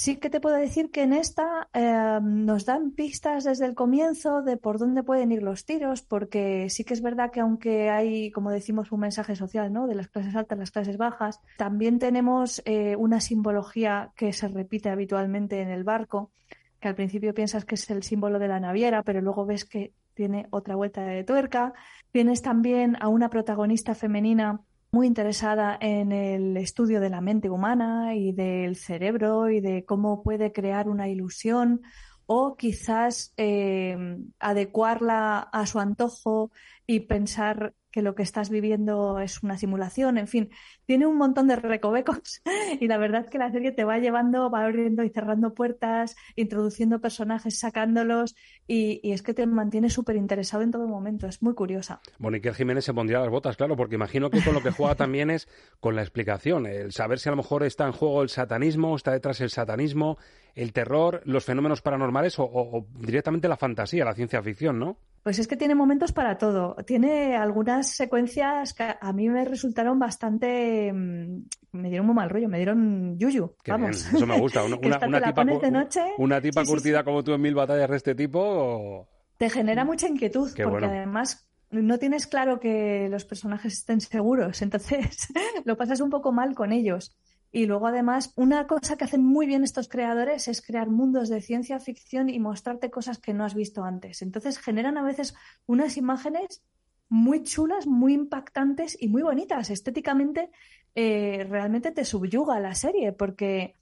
[0.00, 4.42] Sí que te puedo decir que en esta eh, nos dan pistas desde el comienzo
[4.42, 8.30] de por dónde pueden ir los tiros, porque sí que es verdad que aunque hay,
[8.30, 9.88] como decimos, un mensaje social, ¿no?
[9.88, 14.88] De las clases altas, las clases bajas, también tenemos eh, una simbología que se repite
[14.88, 16.30] habitualmente en el barco,
[16.78, 19.94] que al principio piensas que es el símbolo de la naviera, pero luego ves que
[20.14, 21.72] tiene otra vuelta de tuerca.
[22.12, 28.14] Tienes también a una protagonista femenina muy interesada en el estudio de la mente humana
[28.14, 31.82] y del cerebro y de cómo puede crear una ilusión
[32.26, 33.96] o quizás eh,
[34.38, 36.50] adecuarla a su antojo
[36.86, 40.50] y pensar que lo que estás viviendo es una simulación, en fin,
[40.84, 42.42] tiene un montón de recovecos
[42.80, 46.16] y la verdad es que la serie te va llevando, va abriendo y cerrando puertas,
[46.36, 48.34] introduciendo personajes, sacándolos
[48.66, 52.00] y, es que te mantiene súper interesado en todo momento, es muy curiosa.
[52.18, 54.70] Bueno, y que Jiménez se pondría las botas, claro, porque imagino que con lo que
[54.70, 55.48] juega también es
[55.80, 59.12] con la explicación, el saber si a lo mejor está en juego el satanismo, está
[59.12, 60.18] detrás el satanismo,
[60.58, 64.98] el terror, los fenómenos paranormales o, o, o directamente la fantasía, la ciencia ficción, ¿no?
[65.22, 66.74] Pues es que tiene momentos para todo.
[66.86, 70.92] Tiene algunas secuencias que a mí me resultaron bastante.
[70.92, 71.42] Mm,
[71.72, 73.54] me dieron muy mal rollo, me dieron yuyu.
[73.62, 74.04] Qué vamos.
[74.04, 74.16] Bien.
[74.16, 74.64] Eso me gusta.
[74.64, 77.04] Una, una, una tipa, de noche, una tipa sí, curtida sí, sí.
[77.04, 78.40] como tú en mil batallas de este tipo.
[78.40, 79.08] O...
[79.36, 80.96] Te genera mucha inquietud, Qué porque bueno.
[80.96, 84.62] además no tienes claro que los personajes estén seguros.
[84.62, 85.28] Entonces
[85.64, 87.16] lo pasas un poco mal con ellos.
[87.50, 91.40] Y luego, además, una cosa que hacen muy bien estos creadores es crear mundos de
[91.40, 94.22] ciencia ficción y mostrarte cosas que no has visto antes.
[94.22, 95.34] Entonces, generan a veces
[95.66, 96.62] unas imágenes
[97.08, 99.70] muy chulas, muy impactantes y muy bonitas.
[99.70, 100.50] Estéticamente,
[100.94, 103.76] eh, realmente te subyuga la serie porque,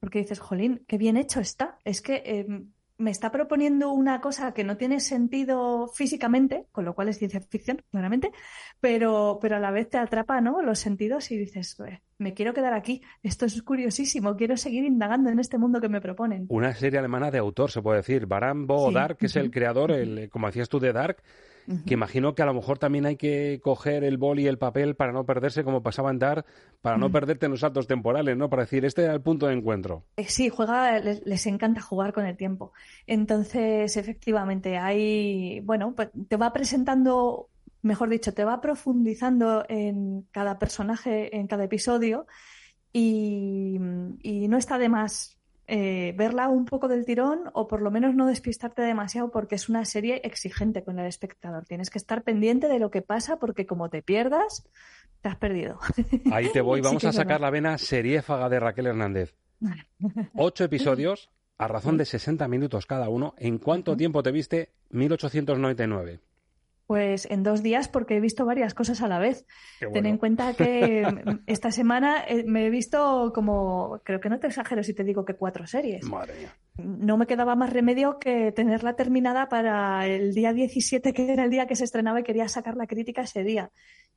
[0.00, 1.78] porque dices, jolín, qué bien hecho está.
[1.84, 2.46] Es que eh,
[2.96, 7.40] me está proponiendo una cosa que no tiene sentido físicamente, con lo cual es ciencia
[7.40, 8.30] ficción, claramente,
[8.80, 10.62] pero, pero a la vez te atrapa ¿no?
[10.62, 11.76] los sentidos y dices,
[12.18, 16.00] me quiero quedar aquí, esto es curiosísimo, quiero seguir indagando en este mundo que me
[16.00, 16.46] proponen.
[16.48, 18.94] Una serie alemana de autor, se puede decir, Baran Bo sí.
[18.94, 21.22] Dark, que es el creador, el, como decías tú, de Dark,
[21.86, 24.96] que imagino que a lo mejor también hay que coger el boli y el papel
[24.96, 26.44] para no perderse como pasaba en Dar,
[26.82, 28.50] para no perderte en los saltos temporales, ¿no?
[28.50, 30.04] Para decir, este era el punto de encuentro.
[30.16, 32.72] Eh, Sí, juega, les, les encanta jugar con el tiempo.
[33.06, 37.48] Entonces, efectivamente, hay, bueno, pues te va presentando,
[37.82, 42.26] mejor dicho, te va profundizando en cada personaje, en cada episodio,
[42.92, 43.78] y,
[44.22, 45.33] y no está de más
[45.66, 49.68] eh, verla un poco del tirón o por lo menos no despistarte demasiado porque es
[49.68, 51.64] una serie exigente con el espectador.
[51.64, 54.68] Tienes que estar pendiente de lo que pasa porque como te pierdas,
[55.22, 55.78] te has perdido.
[56.32, 57.40] Ahí te voy, vamos a sacar verdad.
[57.40, 59.34] la vena seriéfaga de Raquel Hernández.
[60.34, 63.34] Ocho episodios a razón de 60 minutos cada uno.
[63.38, 66.20] ¿En cuánto tiempo te viste 1899?
[66.86, 69.46] Pues en dos días porque he visto varias cosas a la vez.
[69.92, 74.38] Ten en cuenta que mm, esta semana eh, me he visto como, creo que no
[74.38, 76.04] te exagero si te digo que cuatro series.
[76.04, 76.56] Madre mía.
[76.76, 81.50] No me quedaba más remedio que tenerla terminada para el día 17, que era el
[81.50, 83.70] día que se estrenaba y quería sacar la crítica ese día.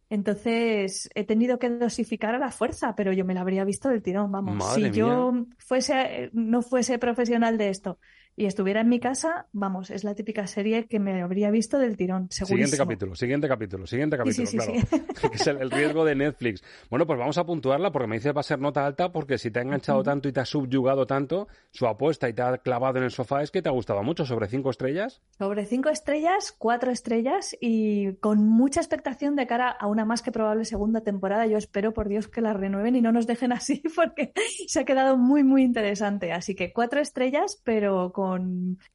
[0.09, 4.01] Entonces he tenido que dosificar a la fuerza, pero yo me la habría visto del
[4.01, 4.55] tirón, vamos.
[4.55, 7.99] Madre si yo fuese, no fuese profesional de esto
[8.39, 11.97] y estuviera en mi casa, vamos, es la típica serie que me habría visto del
[11.97, 12.67] tirón, segurísimo.
[12.67, 15.07] Siguiente capítulo, siguiente capítulo, siguiente Sí, capítulo, sí, sí, claro.
[15.31, 16.63] que es el, el riesgo de Netflix.
[16.91, 19.49] Bueno, pues vamos a puntuarla porque me dices va a ser nota alta porque si
[19.49, 22.99] te ha enganchado tanto y te ha subyugado tanto, su apuesta y te ha clavado
[22.99, 24.23] en el sofá es que te ha gustado mucho.
[24.23, 25.19] ¿Sobre cinco estrellas?
[25.39, 30.31] Sobre cinco estrellas, cuatro estrellas y con mucha expectación de cara a una más que
[30.31, 31.47] probable segunda temporada.
[31.47, 34.31] Yo espero, por Dios, que la renueven y no nos dejen así porque
[34.67, 36.31] se ha quedado muy, muy interesante.
[36.31, 38.26] Así que cuatro estrellas, pero con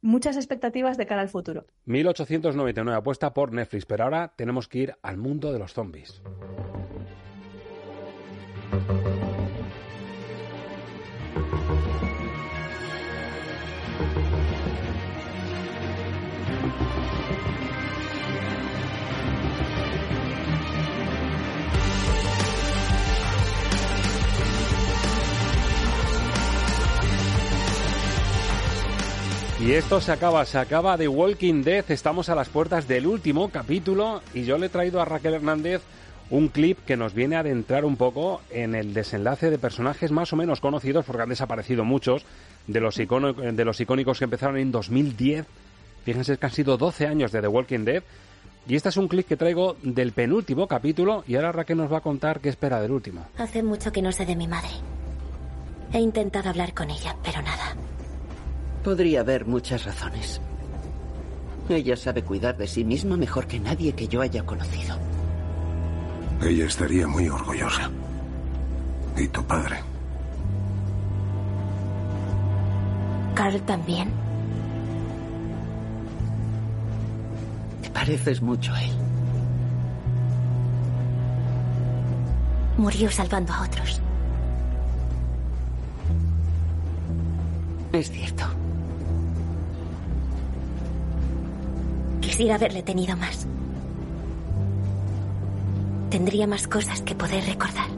[0.01, 1.67] muchas expectativas de cara al futuro.
[1.87, 6.23] 1899 apuesta por Netflix, pero ahora tenemos que ir al mundo de los zombies.
[29.65, 31.85] Y esto se acaba, se acaba de Walking Dead.
[31.91, 35.83] Estamos a las puertas del último capítulo y yo le he traído a Raquel Hernández
[36.31, 40.33] un clip que nos viene a adentrar un poco en el desenlace de personajes más
[40.33, 42.25] o menos conocidos, porque han desaparecido muchos
[42.67, 45.47] de los, icono- de los icónicos que empezaron en 2010.
[46.05, 48.03] Fíjense que han sido 12 años de The Walking Dead.
[48.67, 51.99] Y este es un clip que traigo del penúltimo capítulo y ahora Raquel nos va
[51.99, 53.27] a contar qué espera del último.
[53.37, 54.71] Hace mucho que no sé de mi madre.
[55.93, 57.77] He intentado hablar con ella, pero nada.
[58.85, 60.41] Podría haber muchas razones.
[61.69, 64.97] Ella sabe cuidar de sí misma mejor que nadie que yo haya conocido.
[66.43, 67.89] Ella estaría muy orgullosa.
[69.17, 69.77] Y tu padre.
[73.35, 74.11] Carl también.
[77.83, 78.93] Te pareces mucho a él.
[82.77, 84.01] Murió salvando a otros.
[87.93, 88.62] Es cierto.
[92.23, 93.47] Quisiera haberle tenido más.
[96.09, 97.89] Tendría más cosas que poder recordar.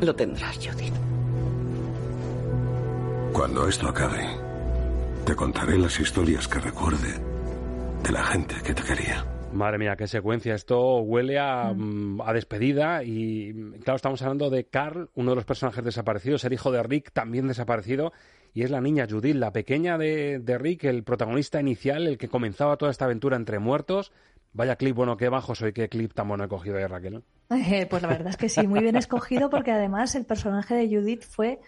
[0.00, 0.94] Lo tendrás, Judith.
[3.32, 4.26] Cuando esto acabe,
[5.24, 7.14] te contaré las historias que recuerde
[8.02, 9.24] de la gente que te quería.
[9.52, 10.54] Madre mía, qué secuencia.
[10.54, 15.44] Esto huele a, mm, a despedida y, claro, estamos hablando de Carl, uno de los
[15.44, 18.12] personajes desaparecidos, el hijo de Rick, también desaparecido,
[18.56, 22.30] y es la niña Judith, la pequeña de, de Rick, el protagonista inicial, el que
[22.30, 24.12] comenzaba toda esta aventura entre muertos.
[24.54, 27.22] Vaya clip, bueno, qué bajo soy, qué clip tan bueno he cogido ahí, Raquel.
[27.50, 30.88] Eh, pues la verdad es que sí, muy bien escogido porque además el personaje de
[30.88, 31.60] Judith fue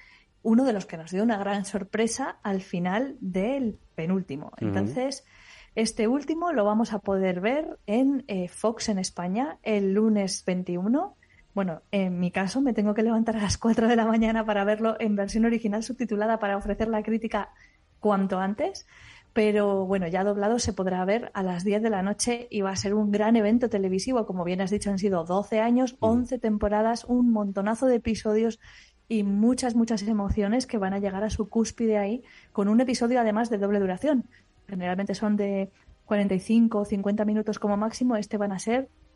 [0.43, 4.53] uno de los que nos dio una gran sorpresa al final del penúltimo.
[4.57, 5.27] Entonces,
[5.75, 11.18] este último lo vamos a poder ver en eh, Fox en España el lunes 21.
[11.59, 14.63] Bueno, en mi caso me tengo que levantar a las 4 de la mañana para
[14.63, 17.53] verlo en versión original subtitulada para ofrecer la crítica
[17.99, 18.87] cuanto antes.
[19.33, 22.71] Pero bueno, ya doblado se podrá ver a las 10 de la noche y va
[22.71, 24.25] a ser un gran evento televisivo.
[24.25, 28.61] Como bien has dicho, han sido 12 años, 11 temporadas, un montonazo de episodios
[29.09, 33.19] y muchas, muchas emociones que van a llegar a su cúspide ahí con un episodio
[33.19, 34.27] además de doble duración.
[34.69, 35.73] Generalmente son de
[36.05, 38.15] 45 o 50 minutos como máximo.
[38.15, 39.08] Este van a ser mm,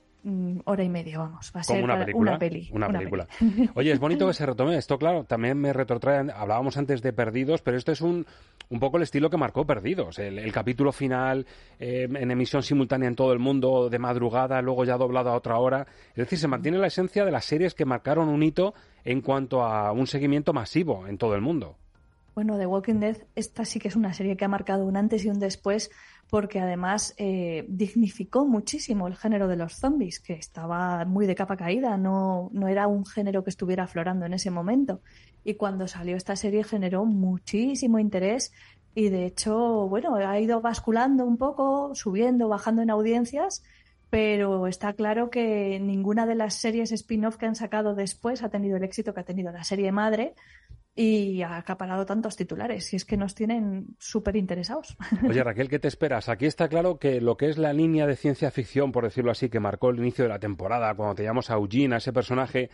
[0.64, 1.52] hora y media, vamos.
[1.54, 2.30] Va a Como ser una película.
[2.32, 2.70] una peli.
[2.72, 3.26] Una una película.
[3.38, 3.70] peli.
[3.74, 5.24] Oye, es bonito que se retome esto, claro.
[5.24, 8.24] También me retrotrae, hablábamos antes de Perdidos, pero esto es un,
[8.70, 10.18] un poco el estilo que marcó Perdidos.
[10.18, 11.46] El, el capítulo final
[11.80, 15.58] eh, en emisión simultánea en todo el mundo, de madrugada, luego ya doblado a otra
[15.58, 15.87] hora.
[16.11, 19.62] Es decir, se mantiene la esencia de las series que marcaron un hito en cuanto
[19.62, 21.76] a un seguimiento masivo en todo el mundo.
[22.35, 25.22] Bueno, The Walking Dead, esta sí que es una serie que ha marcado un antes
[25.26, 25.90] y un después,
[26.32, 31.58] porque además eh, dignificó muchísimo el género de los zombies, que estaba muy de capa
[31.58, 35.02] caída, no, no era un género que estuviera aflorando en ese momento.
[35.44, 38.50] Y cuando salió esta serie generó muchísimo interés
[38.94, 43.62] y de hecho, bueno, ha ido basculando un poco, subiendo, bajando en audiencias,
[44.08, 48.78] pero está claro que ninguna de las series spin-off que han sacado después ha tenido
[48.78, 50.34] el éxito que ha tenido la serie madre
[50.94, 52.92] y ha acaparado tantos titulares.
[52.92, 54.96] Y es que nos tienen súper interesados.
[55.28, 56.28] Oye, Raquel, ¿qué te esperas?
[56.28, 59.48] Aquí está claro que lo que es la línea de ciencia ficción, por decirlo así,
[59.48, 62.70] que marcó el inicio de la temporada, cuando teníamos a Eugene, a ese personaje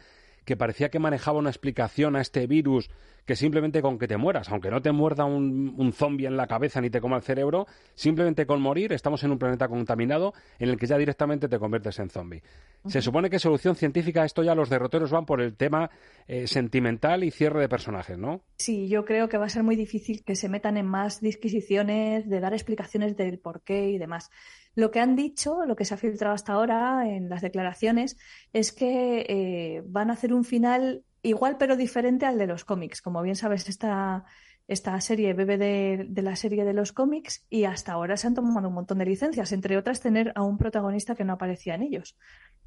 [0.49, 2.89] que parecía que manejaba una explicación a este virus
[3.27, 6.47] que simplemente con que te mueras, aunque no te muerda un, un zombie en la
[6.47, 10.71] cabeza ni te coma el cerebro, simplemente con morir estamos en un planeta contaminado en
[10.71, 12.43] el que ya directamente te conviertes en zombie.
[12.87, 15.91] Se supone que solución científica esto ya los derroteros van por el tema
[16.27, 18.41] eh, sentimental y cierre de personajes, ¿no?
[18.57, 22.27] Sí, yo creo que va a ser muy difícil que se metan en más disquisiciones
[22.31, 24.31] de dar explicaciones del por qué y demás.
[24.79, 28.17] Lo que han dicho, lo que se ha filtrado hasta ahora en las declaraciones,
[28.53, 33.03] es que eh, van a hacer un final igual pero diferente al de los cómics.
[33.03, 34.25] Como bien sabes, esta,
[34.69, 38.69] esta serie bebe de, la serie de los cómics y hasta ahora se han tomado
[38.69, 42.17] un montón de licencias, entre otras tener a un protagonista que no aparecía en ellos.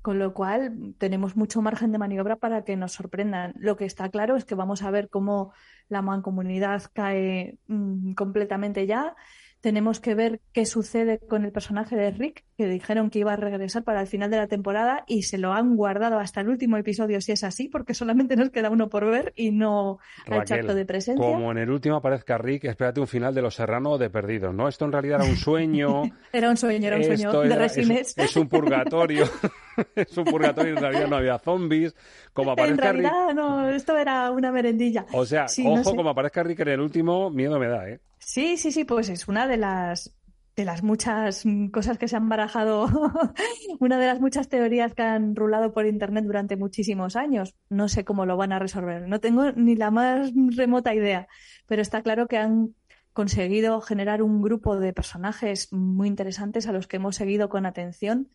[0.02, 3.54] Con lo cual tenemos mucho margen de maniobra para que nos sorprendan.
[3.56, 5.54] Lo que está claro es que vamos a ver cómo
[5.88, 9.16] la mancomunidad cae mmm, completamente ya
[9.62, 13.36] tenemos que ver qué sucede con el personaje de Rick, que dijeron que iba a
[13.36, 16.78] regresar para el final de la temporada y se lo han guardado hasta el último
[16.78, 20.76] episodio si es así, porque solamente nos queda uno por ver y no Raquel, acto
[20.76, 21.24] de presencia.
[21.24, 24.54] Como en el último aparezca Rick, espérate un final de Los Serrano o de Perdidos,
[24.54, 24.68] ¿no?
[24.68, 26.04] Esto en realidad era un sueño.
[26.34, 28.18] era un sueño, era un sueño de resines.
[28.18, 29.26] Es, es un purgatorio.
[29.96, 31.96] es un purgatorio, en realidad no había zombies.
[32.34, 33.02] Como en aparezca Rick.
[33.02, 35.06] realidad, no, esto era una merendilla.
[35.12, 35.96] O sea, Sí, no ojo, sé.
[35.96, 38.02] como aparezca Rick en el último, miedo me da, ¿eh?
[38.20, 40.16] Sí, sí, sí, pues es una de las
[40.56, 42.86] de las muchas cosas que se han barajado,
[43.80, 47.56] una de las muchas teorías que han rulado por internet durante muchísimos años.
[47.70, 51.28] No sé cómo lo van a resolver, no tengo ni la más remota idea,
[51.68, 52.76] pero está claro que han
[53.14, 58.30] conseguido generar un grupo de personajes muy interesantes a los que hemos seguido con atención.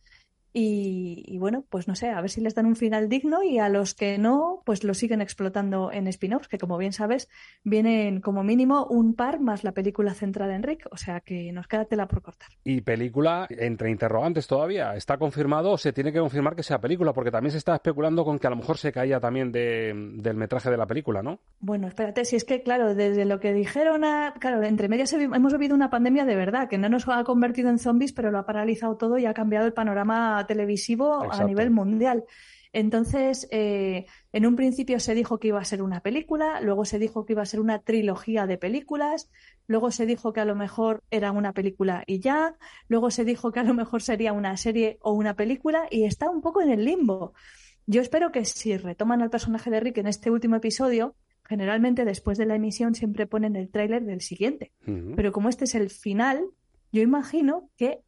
[0.59, 3.59] Y, y bueno, pues no sé, a ver si les dan un final digno y
[3.59, 7.29] a los que no, pues lo siguen explotando en spin-offs, que como bien sabes,
[7.63, 11.69] vienen como mínimo un par más la película centrada en Rick, o sea que nos
[11.69, 12.49] queda tela por cortar.
[12.65, 14.95] Y película entre interrogantes todavía.
[14.97, 17.13] ¿Está confirmado o se tiene que confirmar que sea película?
[17.13, 20.39] Porque también se está especulando con que a lo mejor se caía también de- del
[20.39, 21.39] metraje de la película, ¿no?
[21.61, 25.53] Bueno, espérate, si es que, claro, desde lo que dijeron, a, claro, entre medias hemos
[25.53, 28.47] vivido una pandemia de verdad, que no nos ha convertido en zombies, pero lo ha
[28.47, 31.45] paralizado todo y ha cambiado el panorama televisivo Exacto.
[31.45, 32.25] a nivel mundial.
[32.73, 36.99] Entonces, eh, en un principio se dijo que iba a ser una película, luego se
[36.99, 39.31] dijo que iba a ser una trilogía de películas,
[39.67, 42.55] luego se dijo que a lo mejor era una película y ya,
[42.89, 46.29] luego se dijo que a lo mejor sería una serie o una película y está
[46.29, 47.33] un poco en el limbo.
[47.87, 52.37] Yo espero que si retoman al personaje de Rick en este último episodio, generalmente después
[52.37, 54.73] de la emisión siempre ponen el tráiler del siguiente.
[55.15, 56.45] Pero como este es el final,
[56.93, 58.01] yo imagino que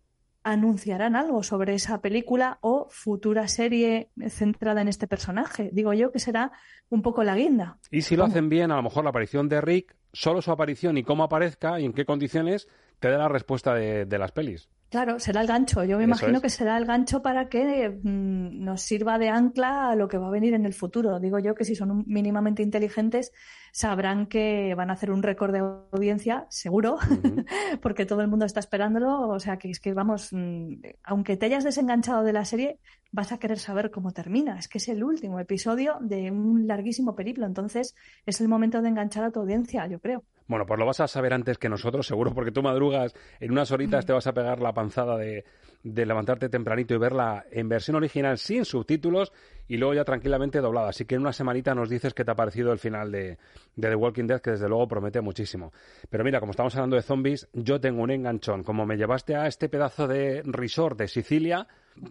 [0.43, 5.71] anunciarán algo sobre esa película o futura serie centrada en este personaje.
[5.73, 6.53] Digo yo que será
[6.89, 7.79] un poco la guinda.
[7.91, 10.97] Y si lo hacen bien, a lo mejor la aparición de Rick, solo su aparición
[10.97, 14.69] y cómo aparezca y en qué condiciones, te da la respuesta de, de las pelis.
[14.91, 15.85] Claro, será el gancho.
[15.85, 16.43] Yo me Eso imagino es.
[16.43, 20.29] que será el gancho para que mm, nos sirva de ancla a lo que va
[20.29, 21.21] a venir en el futuro.
[21.21, 23.33] Digo yo que si son un- mínimamente inteligentes
[23.71, 26.97] sabrán que van a hacer un récord de audiencia, seguro,
[27.83, 29.29] porque todo el mundo está esperándolo.
[29.29, 30.75] O sea que es que vamos, mm,
[31.05, 32.79] aunque te hayas desenganchado de la serie,
[33.13, 34.59] vas a querer saber cómo termina.
[34.59, 37.45] Es que es el último episodio de un larguísimo periplo.
[37.47, 40.25] Entonces es el momento de enganchar a tu audiencia, yo creo.
[40.47, 43.71] Bueno, pues lo vas a saber antes que nosotros, seguro, porque tú madrugas, en unas
[43.71, 45.45] horitas te vas a pegar la panzada de,
[45.83, 49.33] de levantarte tempranito y verla en versión original sin subtítulos
[49.67, 50.89] y luego ya tranquilamente doblada.
[50.91, 53.39] Así que en una semanita nos dices qué te ha parecido el final de,
[53.77, 55.73] de The Walking Dead, que desde luego promete muchísimo.
[56.09, 58.63] Pero mira, como estamos hablando de zombies, yo tengo un enganchón.
[58.63, 61.67] Como me llevaste a este pedazo de resort de Sicilia,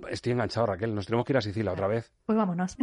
[0.10, 0.94] estoy enganchado, Raquel.
[0.94, 2.12] Nos tenemos que ir a Sicilia otra vez.
[2.26, 2.78] Pues vámonos.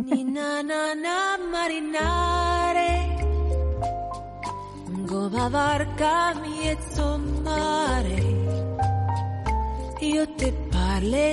[10.04, 10.52] Io te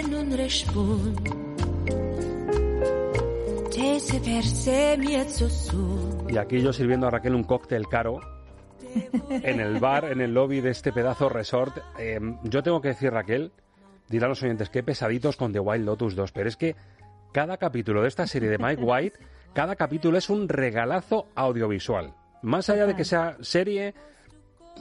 [0.07, 1.41] non rispondo
[5.37, 8.21] su Y aquí yo sirviendo a Raquel un cóctel caro
[9.29, 11.77] en el bar, en el lobby de este pedazo resort.
[11.99, 13.51] Eh, yo tengo que decir, Raquel,
[14.07, 16.77] dirán los oyentes, qué pesaditos con The Wild Lotus 2, pero es que
[17.33, 19.19] cada capítulo de esta serie de Mike White,
[19.53, 22.13] cada capítulo es un regalazo audiovisual.
[22.41, 23.93] Más allá de que sea serie,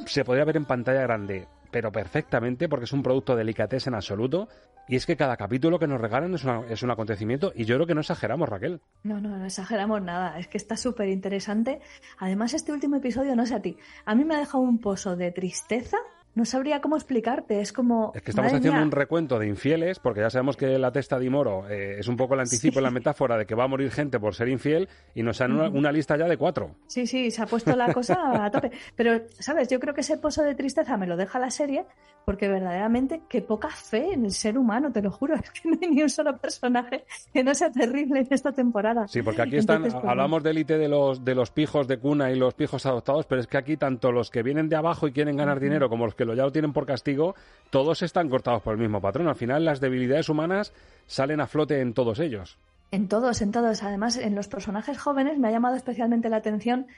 [0.06, 4.48] se podría ver en pantalla grande, pero perfectamente, porque es un producto delicatez en absoluto.
[4.88, 7.76] Y es que cada capítulo que nos regalan es, una- es un acontecimiento y yo
[7.76, 8.80] creo que no exageramos, Raquel.
[9.04, 10.38] No, no, no exageramos nada.
[10.38, 11.80] Es que está súper interesante.
[12.18, 15.14] Además, este último episodio, no sé a ti, a mí me ha dejado un pozo
[15.16, 15.98] de tristeza.
[16.34, 17.60] No sabría cómo explicarte.
[17.60, 18.12] Es como.
[18.14, 21.18] Es que estamos haciendo mía, un recuento de infieles, porque ya sabemos que la testa
[21.18, 23.68] de Moro eh, es un poco el anticipo y la metáfora de que va a
[23.68, 26.76] morir gente por ser infiel y nos dan una, una lista ya de cuatro.
[26.86, 28.70] Sí, sí, se ha puesto la cosa a tope.
[28.96, 29.68] Pero, ¿sabes?
[29.68, 31.84] Yo creo que ese pozo de tristeza me lo deja la serie
[32.24, 35.34] porque verdaderamente qué poca fe en el ser humano, te lo juro.
[35.40, 39.08] Es que no hay ni un solo personaje que no sea terrible en esta temporada.
[39.08, 41.98] Sí, porque aquí están, Entonces, pues, hablamos de élite de los, de los pijos de
[41.98, 45.08] cuna y los pijos adoptados, pero es que aquí tanto los que vienen de abajo
[45.08, 47.34] y quieren ganar dinero como los que lo ya lo tienen por castigo,
[47.70, 49.26] todos están cortados por el mismo patrón.
[49.26, 50.74] Al final las debilidades humanas
[51.06, 52.58] salen a flote en todos ellos.
[52.90, 53.82] En todos, en todos.
[53.82, 56.88] Además, en los personajes jóvenes me ha llamado especialmente la atención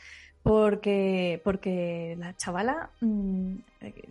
[0.43, 3.55] porque, porque la chavala mm,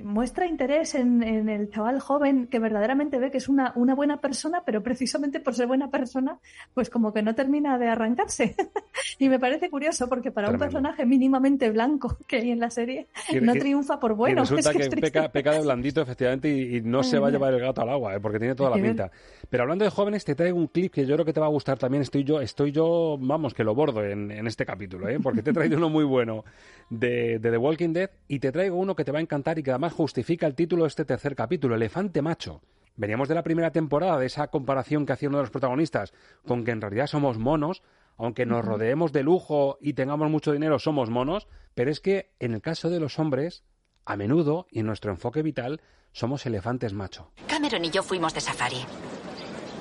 [0.03, 4.17] muestra interés en, en el chaval joven que verdaderamente ve que es una, una buena
[4.21, 6.39] persona, pero precisamente por ser buena persona,
[6.73, 8.55] pues como que no termina de arrancarse.
[9.19, 13.07] y me parece curioso porque para un personaje mínimamente blanco que hay en la serie,
[13.29, 14.41] Y- no y- triunfa por bueno.
[14.43, 17.27] y resulta Es que que es peca, peca de blandito, efectivamente, y, no se va
[17.27, 18.19] a llevar el gato al agua, ¿eh?
[18.19, 19.11] porque tiene toda la pinta.
[19.49, 21.49] Pero hablando de jóvenes, te traigo un clip que yo creo que te va a
[21.49, 22.01] gustar también.
[22.01, 25.19] Estoy yo, estoy yo vamos, que lo bordo en, en este capítulo, ¿eh?
[25.21, 26.43] porque te he traído uno muy bueno
[26.89, 29.63] de, de The Walking Dead y te traigo uno que te va a encantar y
[29.63, 32.61] que además justifica el título de este tercer capítulo, Elefante Macho.
[32.95, 36.13] Veníamos de la primera temporada, de esa comparación que hacía uno de los protagonistas
[36.47, 37.83] con que en realidad somos monos,
[38.17, 42.55] aunque nos rodeemos de lujo y tengamos mucho dinero, somos monos, pero es que en
[42.55, 43.63] el caso de los hombres,
[44.03, 45.79] a menudo, y en nuestro enfoque vital,
[46.11, 47.29] somos elefantes macho.
[47.47, 48.83] Cameron y yo fuimos de safari.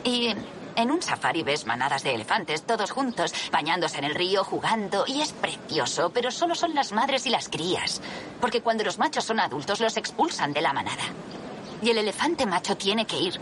[0.04, 0.34] Y
[0.76, 5.20] en, un safari ves manadas de elefantes, todos juntos, bañándose en el río, jugando, y
[5.20, 8.00] es precioso, pero solo son las madres y las crías.
[8.40, 11.02] Porque cuando los machos son adultos, los expulsan de la manada.
[11.82, 13.40] Y el elefante macho tiene que ir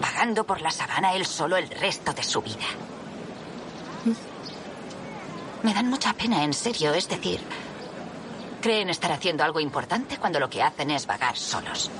[0.00, 2.66] vagando por la sabana él solo el resto de su vida.
[5.62, 7.38] Me dan mucha pena, en serio, es decir,
[8.62, 11.90] creen estar haciendo algo importante cuando lo que hacen es vagar solos.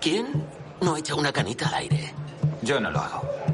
[0.00, 0.44] ¿Quién
[0.80, 2.12] no echa una canita al aire?
[2.62, 3.45] Yo no lo hago.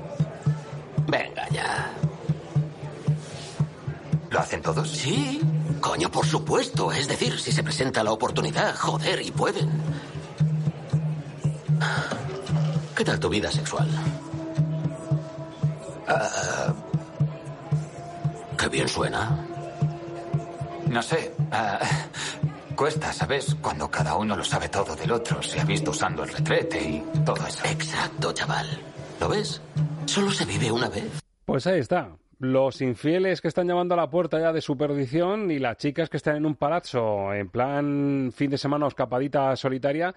[1.07, 1.90] Venga ya.
[4.30, 4.88] ¿Lo hacen todos?
[4.90, 5.40] Sí.
[5.80, 6.92] Coño, por supuesto.
[6.92, 9.70] Es decir, si se presenta la oportunidad, joder, y pueden.
[12.96, 13.88] ¿Qué tal tu vida sexual?
[16.09, 16.72] Ah,
[18.57, 19.36] Qué bien suena.
[20.86, 21.34] no sé.
[21.50, 21.80] ah,
[22.76, 23.57] cuesta, ¿sabes?
[23.61, 25.42] Cuando cada uno lo sabe todo del otro.
[25.42, 27.64] Se ha visto usando el retrete y todo eso.
[27.64, 28.68] Exacto, chaval.
[29.23, 29.62] ¿Lo ves?
[30.07, 31.23] Solo se vive una vez.
[31.45, 32.16] Pues ahí está.
[32.41, 36.11] Los infieles que están llamando a la puerta ya de su perdición y las chicas
[36.11, 40.12] que están en un palazzo en plan fin de semana o escapadita solitaria.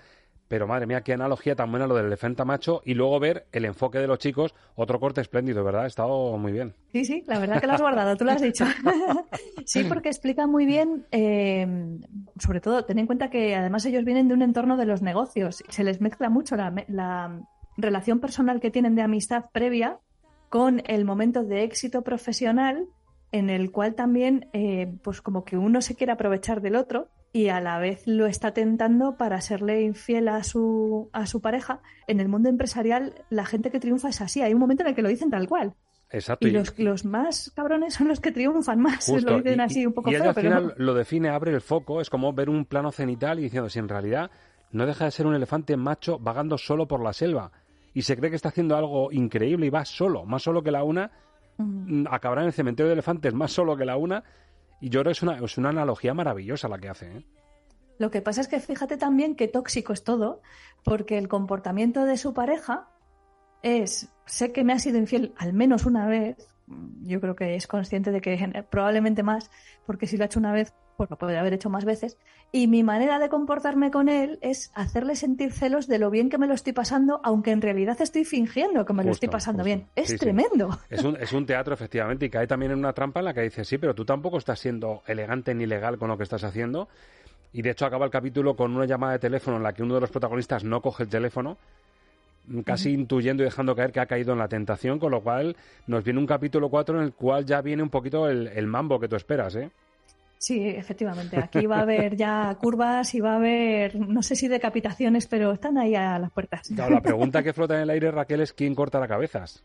[0.47, 3.65] Pero madre mía, qué analogía tan buena lo del elefante macho y luego ver el
[3.65, 5.83] enfoque de los chicos, otro corte espléndido, ¿verdad?
[5.83, 6.73] Ha estado muy bien.
[6.91, 8.65] Sí, sí, la verdad que lo has guardado, tú lo has dicho.
[9.65, 11.99] sí, porque explica muy bien, eh,
[12.39, 15.63] sobre todo, ten en cuenta que además ellos vienen de un entorno de los negocios.
[15.69, 16.71] Se les mezcla mucho la
[17.77, 19.99] relación personal que tienen de amistad previa
[20.49, 22.87] con el momento de éxito profesional
[23.31, 27.49] en el cual también, eh, pues como que uno se quiere aprovechar del otro y
[27.49, 31.81] a la vez lo está tentando para serle infiel a su, a su pareja.
[32.07, 34.41] En el mundo empresarial, la gente que triunfa es así.
[34.41, 35.73] Hay un momento en el que lo dicen tal cual.
[36.11, 36.47] Exacto.
[36.47, 39.05] Y los, los más cabrones son los que triunfan más.
[39.07, 40.85] Justo, Lo dicen y- así un poco y ella feo, al pero final no.
[40.85, 43.89] lo define, abre el foco, es como ver un plano cenital y diciendo si en
[43.89, 44.31] realidad
[44.71, 47.51] no deja de ser un elefante macho vagando solo por la selva
[47.95, 50.83] y se cree que está haciendo algo increíble y va solo, más solo que la
[50.83, 51.09] una,
[51.57, 54.23] mm, acabará en el cementerio de elefantes más solo que la una
[54.81, 57.05] y yo creo que es una, es una analogía maravillosa la que hace.
[57.07, 57.25] ¿eh?
[57.97, 60.41] Lo que pasa es que fíjate también que tóxico es todo,
[60.83, 62.89] porque el comportamiento de su pareja
[63.63, 66.35] es, sé que me ha sido infiel al menos una vez,
[67.01, 69.49] yo creo que es consciente de que probablemente más,
[69.85, 72.17] porque si lo ha hecho una vez, pues lo puede haber hecho más veces,
[72.51, 76.37] y mi manera de comportarme con él es hacerle sentir celos de lo bien que
[76.37, 79.65] me lo estoy pasando, aunque en realidad estoy fingiendo que me lo estoy pasando justo.
[79.75, 79.87] bien.
[79.95, 80.19] Es Sí, sí.
[80.19, 80.69] tremendo.
[80.89, 83.41] Es un, es un teatro, efectivamente, y cae también en una trampa en la que
[83.41, 86.87] dice, sí, pero tú tampoco estás siendo elegante ni legal con lo que estás haciendo.
[87.53, 89.95] Y de hecho acaba el capítulo con una llamada de teléfono en la que uno
[89.95, 91.57] de los protagonistas no coge el teléfono,
[92.65, 95.55] casi intuyendo y dejando caer que ha caído en la tentación, con lo cual
[95.87, 98.99] nos viene un capítulo 4 en el cual ya viene un poquito el, el mambo
[98.99, 99.71] que tú esperas, ¿eh?
[100.37, 101.37] Sí, efectivamente.
[101.37, 105.51] Aquí va a haber ya curvas y va a haber, no sé si decapitaciones, pero
[105.51, 106.67] están ahí a las puertas.
[106.73, 109.63] Claro, la pregunta que flota en el aire, Raquel, es quién corta las cabezas.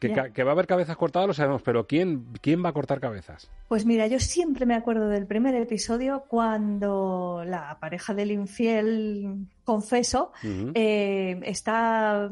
[0.00, 3.50] Que, va a haber cabezas cortadas lo sabemos, pero ¿quién, ¿quién va a cortar cabezas?
[3.66, 10.30] Pues mira, yo siempre me acuerdo del primer episodio cuando la pareja del infiel, confeso,
[10.74, 12.30] eh, está,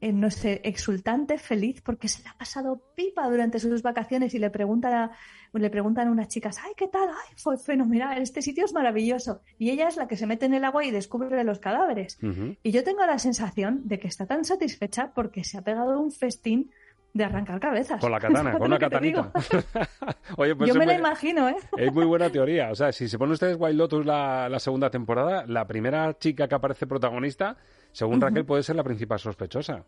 [0.00, 4.38] eh, no sé, exultante, feliz, porque se le ha pasado pipa durante sus vacaciones y
[4.38, 5.10] le preguntan a,
[5.52, 7.08] le preguntan a unas chicas, ay, ¿qué tal?
[7.08, 9.40] Ay, fue fenomenal, este sitio es maravilloso.
[9.58, 12.18] Y ella es la que se mete en el agua y descubre los cadáveres.
[12.62, 16.12] Y yo tengo la sensación de que está tan satisfecha porque se ha pegado un
[16.12, 16.70] festín
[17.16, 18.00] de arrancar cabezas.
[18.00, 19.32] Con la katana, ¿Sabes con una katanita.
[20.36, 21.56] Oye, pues Yo me la imagino, ¿eh?
[21.76, 22.70] Es muy buena teoría.
[22.70, 26.46] O sea, si se ponen ustedes Wild Lotus la, la segunda temporada, la primera chica
[26.46, 27.56] que aparece protagonista,
[27.96, 28.20] según.
[28.20, 29.84] Raquel, puede ser la principal sospechosa.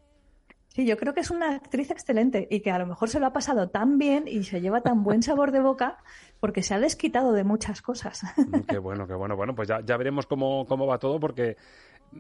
[0.69, 3.27] Sí, yo creo que es una actriz excelente y que a lo mejor se lo
[3.27, 5.99] ha pasado tan bien y se lleva tan buen sabor de boca
[6.41, 8.23] porque se ha desquitado de muchas cosas.
[8.37, 9.37] Mm, Qué bueno, qué bueno.
[9.37, 11.57] Bueno, pues ya, ya veremos cómo, cómo va todo porque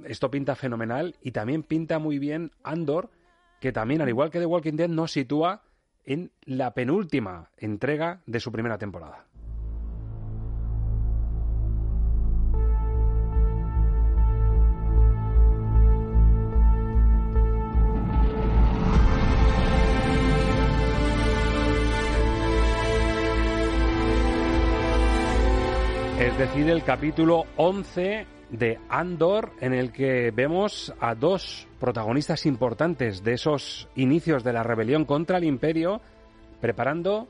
[0.04, 3.10] esto pinta fenomenal y también pinta muy bien Andor,
[3.60, 5.62] que también, al igual que The Walking Dead, nos sitúa
[6.04, 9.27] en la penúltima entrega de su primera temporada.
[26.28, 33.24] Es decir, el capítulo 11 de Andor, en el que vemos a dos protagonistas importantes
[33.24, 36.02] de esos inicios de la rebelión contra el Imperio,
[36.60, 37.28] preparando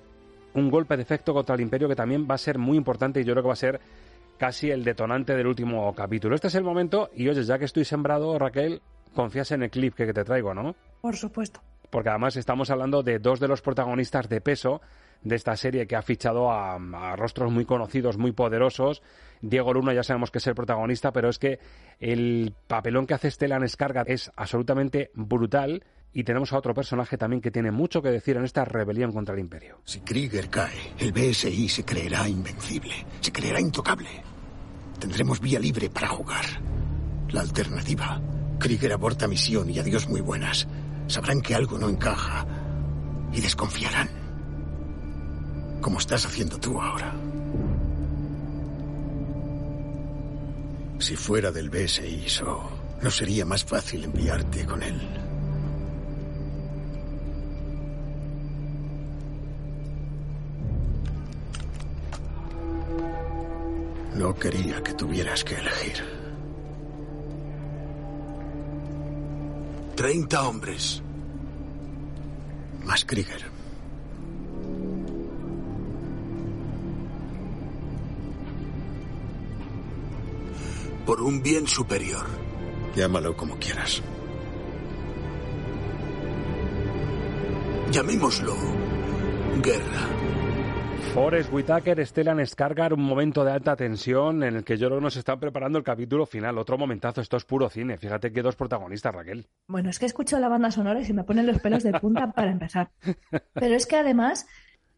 [0.55, 3.25] un golpe de efecto contra el Imperio que también va a ser muy importante y
[3.25, 3.81] yo creo que va a ser
[4.37, 6.35] casi el detonante del último capítulo.
[6.35, 8.83] Este es el momento y oye, ya que estoy sembrado, Raquel,
[9.15, 10.75] confías en el clip que, que te traigo, ¿no?
[11.01, 11.61] Por supuesto.
[11.89, 14.83] porque además estamos hablando de dos de los protagonistas de peso
[15.23, 16.79] de esta serie que ha fichado a,
[17.17, 19.03] rostros muy conocidos, muy poderosos.
[19.41, 21.59] Diego Luna ya sabemos que es el protagonista, pero es que
[22.01, 27.41] el papelón que hace Stellan Skarsgård es absolutamente brutal y tenemos a otro personaje también
[27.41, 29.81] que tiene mucho que decir en esta rebelión contra el Imperio.
[29.85, 34.09] Si Krieger cae, el BSI se creerá invencible, se creerá intocable.
[34.99, 36.45] Tendremos vía libre para jugar.
[37.31, 38.21] La alternativa.
[38.59, 40.67] Krieger aborta misión y adiós muy buenas.
[41.07, 42.47] Sabrán que algo no encaja
[43.33, 44.28] y desconfiarán.
[45.81, 47.15] Como estás haciendo tú ahora.
[50.99, 52.69] Si fuera del BSI, So,
[53.03, 55.01] ¿no sería más fácil enviarte con él?
[64.15, 66.05] No quería que tuvieras que elegir.
[69.95, 71.03] Treinta hombres.
[72.85, 73.58] Más Krieger.
[81.09, 82.27] Por un bien superior.
[82.95, 84.03] Llámalo como quieras.
[87.91, 88.55] Llamémoslo
[89.63, 90.07] guerra.
[91.15, 95.05] Forrest Whitaker, Stellan Skarsgård, un momento de alta tensión en el que yo creo que
[95.05, 96.59] nos están preparando el capítulo final.
[96.59, 97.97] Otro momentazo, esto es puro cine.
[97.97, 99.47] Fíjate que dos protagonistas, Raquel.
[99.67, 102.33] Bueno, es que escucho la banda sonora y se me ponen los pelos de punta
[102.37, 102.91] para empezar.
[103.55, 104.47] Pero es que además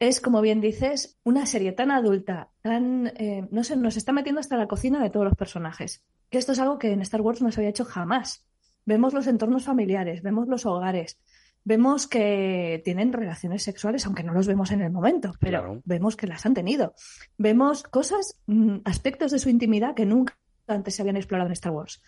[0.00, 4.40] es, como bien dices, una serie tan adulta, tan, eh, no sé, nos está metiendo
[4.40, 6.02] hasta la cocina de todos los personajes.
[6.30, 8.46] Que esto es algo que en Star Wars no se había hecho jamás.
[8.86, 11.20] Vemos los entornos familiares, vemos los hogares,
[11.64, 15.82] vemos que tienen relaciones sexuales, aunque no los vemos en el momento, pero Claro.
[15.84, 16.94] vemos que las han tenido.
[17.36, 21.72] Vemos cosas, mm, aspectos de su intimidad que nunca antes se habían explorado en Star
[21.72, 22.02] Wars.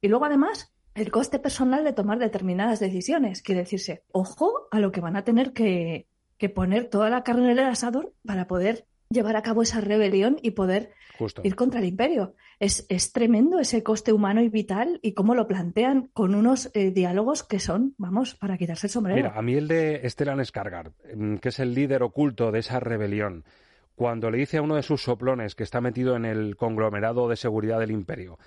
[0.00, 3.42] Y luego, además, el coste personal de tomar determinadas decisiones.
[3.42, 7.52] Quiere decirse, ojo a lo que van a tener que, que poner toda la carne
[7.52, 11.42] en el asador para poder llevar a cabo esa rebelión y poder Justo.
[11.44, 12.34] ir contra el imperio.
[12.58, 16.90] Es, es tremendo ese coste humano y vital y cómo lo plantean con unos eh,
[16.90, 19.16] diálogos que son, vamos, para quitarse el sombrero.
[19.16, 22.80] Mira, a mí el de Stellan Skarsgård, mm, que es el líder oculto de esa
[22.80, 23.44] rebelión,
[23.94, 27.36] cuando le dice a uno de sus soplones que está metido en el conglomerado de
[27.36, 28.38] seguridad del imperio,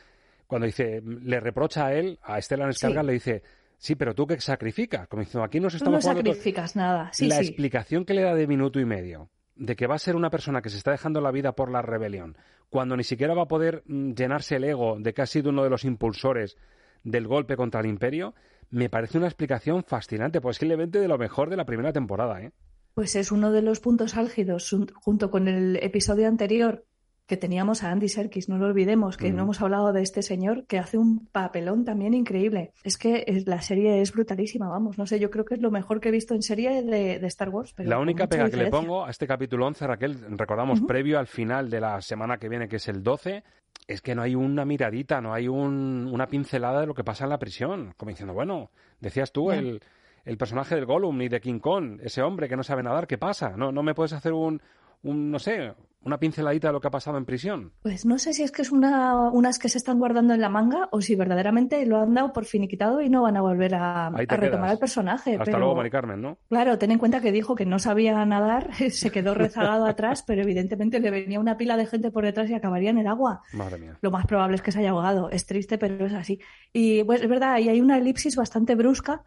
[0.46, 2.86] cuando dice, le reprocha a él, a Stellan Sí.
[2.86, 3.44] Skarsgård le dice,
[3.80, 6.34] sí, pero tú qué sacrificas, como diciendo, aquí nos Tú estamos no jugando todo".
[6.34, 7.10] sacrificas nada.
[7.12, 7.48] Sí, la sí.
[7.48, 10.62] explicación que le da de minuto y medio de que va a ser una persona
[10.62, 12.38] que se está dejando la vida por la rebelión,
[12.70, 15.64] cuando ni siquiera va a poder mm, llenarse el ego de que ha sido uno
[15.64, 16.56] de los impulsores
[17.04, 18.36] del golpe contra el imperio,
[18.70, 22.52] me parece una explicación fascinante, posiblemente de lo mejor de la primera temporada, ¿eh?
[22.94, 26.86] Pues es uno de los puntos álgidos, jun- junto con el episodio anterior
[27.30, 29.36] que teníamos a Andy Serkis, no lo olvidemos, que Mm.
[29.36, 32.72] no hemos hablado de este señor que hace un papelón también increíble.
[32.84, 35.70] Es que es- la serie es brutalísima, vamos, no sé, yo creo que es lo
[35.70, 37.72] mejor que he visto en serie de, de Star Wars.
[37.78, 41.28] Pero la única pega que le pongo a este capítulo 11, Raquel, recordamos, previo al
[41.28, 43.44] final de la semana que viene, que es el 12,
[43.88, 47.26] es que no hay una miradita, no hay un- una pincelada de lo que pasa
[47.26, 47.94] en la prisión.
[47.96, 49.82] Como diciendo, bueno, decías tú, el,
[50.26, 53.20] el personaje del Gollum ni de King Kong, ese hombre que no sabe nadar, ¿qué
[53.20, 53.52] pasa?
[53.56, 54.60] No, no me puedes hacer un,
[55.04, 57.74] un no sé, una pinceladita de lo que ha pasado en prisión.
[57.82, 60.50] Pues no sé si es que es una, unas que se están guardando en la
[60.50, 64.10] manga o si verdaderamente lo han dado por finiquitado y no van a volver a,
[64.10, 65.34] retomar el personaje.
[65.34, 65.60] Hasta pero...
[65.60, 66.38] luego, Mari Carmen, ¿no?
[66.48, 70.42] Claro, ten en cuenta que dijo que no sabía nadar, se quedó rezagado atrás, pero
[70.42, 73.42] evidentemente le venía una pila de gente por detrás y acabaría en el agua.
[73.54, 73.98] Madre mía.
[74.02, 75.30] Lo más probable es que se haya ahogado.
[75.30, 76.40] Es triste, pero es así.
[76.72, 79.24] Y pues es verdad, ahí hay una elipsis bastante brusca,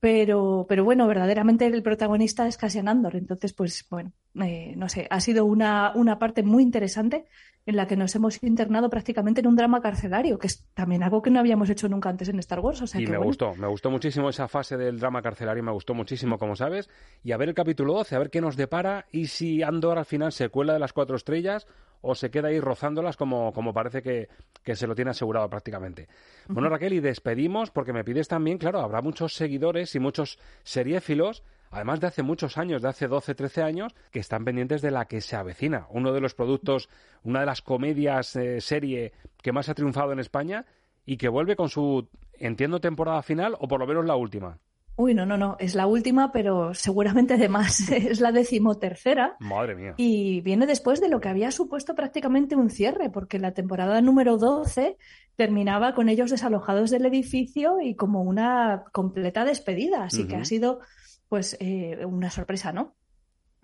[0.00, 3.16] pero, pero bueno, verdaderamente el protagonista es Cassian Andor.
[3.16, 7.26] Entonces, pues bueno, eh, no sé, ha sido una, una parte muy interesante
[7.66, 11.20] en la que nos hemos internado prácticamente en un drama carcelario, que es también algo
[11.20, 12.80] que no habíamos hecho nunca antes en Star Wars.
[12.80, 15.62] O sea y que, me bueno, gustó, me gustó muchísimo esa fase del drama carcelario,
[15.62, 16.88] me gustó muchísimo, como sabes.
[17.22, 20.06] Y a ver el capítulo 12, a ver qué nos depara y si Andor al
[20.06, 21.66] final se cuela de las cuatro estrellas
[22.00, 24.28] o se queda ahí rozándolas como, como parece que,
[24.62, 26.08] que se lo tiene asegurado prácticamente.
[26.48, 31.42] Bueno, Raquel, y despedimos porque me pides también, claro, habrá muchos seguidores y muchos seriéfilos
[31.70, 35.06] además de hace muchos años, de hace 12, 13 años, que están pendientes de la
[35.06, 35.86] que se avecina.
[35.90, 36.88] Uno de los productos,
[37.22, 39.12] una de las comedias eh, serie
[39.42, 40.66] que más ha triunfado en España
[41.04, 44.58] y que vuelve con su, entiendo, temporada final o por lo menos la última.
[45.00, 47.88] Uy, no, no, no, es la última, pero seguramente de más.
[47.92, 49.36] es la decimotercera.
[49.38, 49.94] Madre mía.
[49.96, 54.38] Y viene después de lo que había supuesto prácticamente un cierre, porque la temporada número
[54.38, 54.96] 12
[55.36, 60.02] terminaba con ellos desalojados del edificio y como una completa despedida.
[60.02, 60.80] Así que ha sido,
[61.28, 62.94] pues, eh, una sorpresa, ¿no?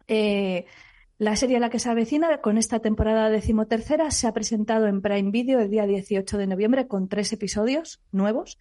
[0.08, 0.66] Eh,
[1.18, 5.00] la serie a la que se avecina con esta temporada decimotercera se ha presentado en
[5.00, 8.58] Prime Video el día 18 de noviembre con tres episodios nuevos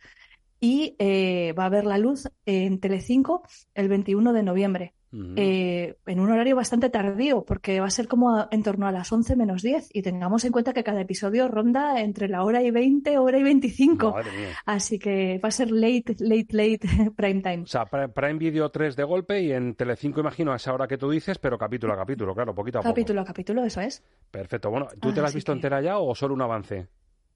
[0.63, 3.43] y eh, va a ver la luz en Telecinco
[3.75, 4.93] el 21 de noviembre.
[5.35, 8.91] Eh, en un horario bastante tardío, porque va a ser como a- en torno a
[8.91, 12.63] las 11 menos 10 y tengamos en cuenta que cada episodio ronda entre la hora
[12.63, 14.11] y 20, hora y 25.
[14.11, 14.47] Madre mía.
[14.65, 16.79] Así que va a ser late, late, late
[17.15, 17.61] prime time.
[17.61, 20.87] O sea, Pri- Prime Video 3 de golpe y en Telecinco imagino a esa hora
[20.87, 22.91] que tú dices, pero capítulo a capítulo, claro, poquito a poco.
[22.93, 24.01] Capítulo a capítulo, eso es.
[24.31, 24.71] Perfecto.
[24.71, 26.87] Bueno, ¿tú te la has visto entera ya o solo un avance?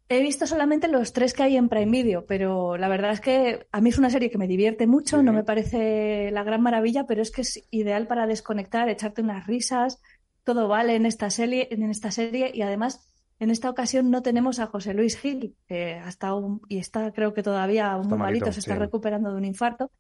[0.10, 3.68] He visto solamente los tres que hay en Prime Video, pero la verdad es que
[3.72, 7.05] a mí es una serie que me divierte mucho, no me parece la gran maravilla,
[7.05, 10.01] pero es que es ideal para desconectar, echarte unas risas,
[10.45, 14.60] todo vale en esta serie, en esta serie y además en esta ocasión no tenemos
[14.60, 18.45] a José Luis Gil, que ha estado y está creo que todavía Está muy malito,
[18.45, 18.80] malito, se está sí.
[18.80, 19.91] recuperando de un infarto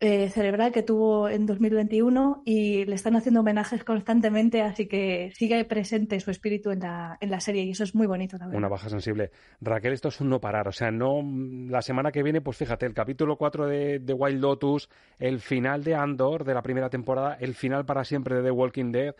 [0.00, 5.64] eh, cerebral que tuvo en 2021 y le están haciendo homenajes constantemente, así que sigue
[5.64, 8.54] presente su espíritu en la, en la serie y eso es muy bonito, verdad.
[8.54, 9.32] Una baja sensible.
[9.60, 10.68] Raquel, esto es un no parar.
[10.68, 11.20] O sea, no
[11.68, 14.88] la semana que viene, pues fíjate, el capítulo 4 de, de Wild Lotus,
[15.18, 18.92] el final de Andor de la primera temporada, el final para siempre de The Walking
[18.92, 19.16] Dead.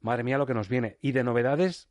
[0.00, 0.96] Madre mía, lo que nos viene.
[1.00, 1.88] Y de novedades,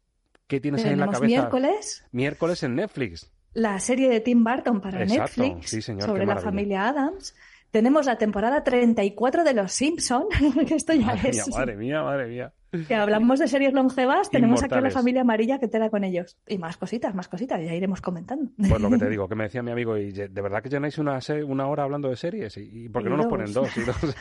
[0.48, 1.26] ¿qué tienes ahí en la cabeza?
[1.26, 3.32] miércoles Miércoles en Netflix.
[3.54, 7.36] la serie de Tim Burton para Exacto, Netflix sí, señor, sobre la familia Adams.
[7.72, 10.26] Tenemos la temporada 34 de Los Simpson,
[10.68, 12.54] que esto ya Madre es mía, madre mía, madre mía.
[12.88, 16.38] que hablamos de series longevas, tenemos aquí a la familia amarilla que tela con ellos.
[16.48, 18.52] Y más cositas, más cositas, ya iremos comentando.
[18.58, 20.98] Pues lo que te digo, que me decía mi amigo, y de verdad que llenáis
[20.98, 23.76] una, una hora hablando de series, y, y ¿por qué Y no nos ponen dos?
[23.78, 23.96] y dos?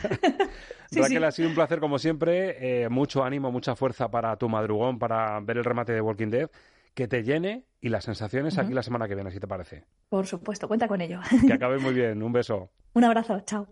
[0.91, 1.23] Sí, Raquel, sí.
[1.23, 5.39] ha sido un placer como siempre, eh, mucho ánimo, mucha fuerza para tu madrugón, para
[5.39, 6.49] ver el remate de Walking Dead,
[6.93, 9.85] que te llene y las sensaciones aquí la semana que viene, si te parece.
[10.09, 11.19] Por supuesto, cuenta con ello.
[11.47, 12.71] Que acabes muy bien, un beso.
[12.93, 13.67] Un abrazo, chao.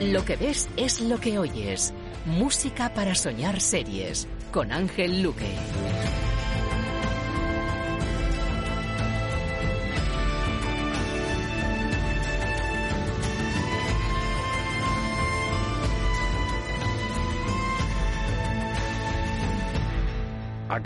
[0.00, 1.92] Lo que ves es lo que oyes.
[2.24, 5.54] Música para soñar series con Ángel Luque.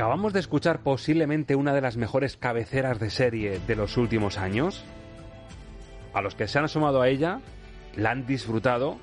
[0.05, 4.84] Acabamos de escuchar posiblemente una de las mejores cabeceras de serie de los últimos años.
[6.12, 7.40] A los que se han asomado a ella,
[7.96, 8.98] la han disfrutado,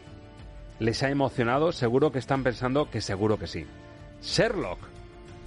[0.77, 3.65] les ha emocionado, seguro que están pensando que seguro que sí.
[4.21, 4.77] Sherlock,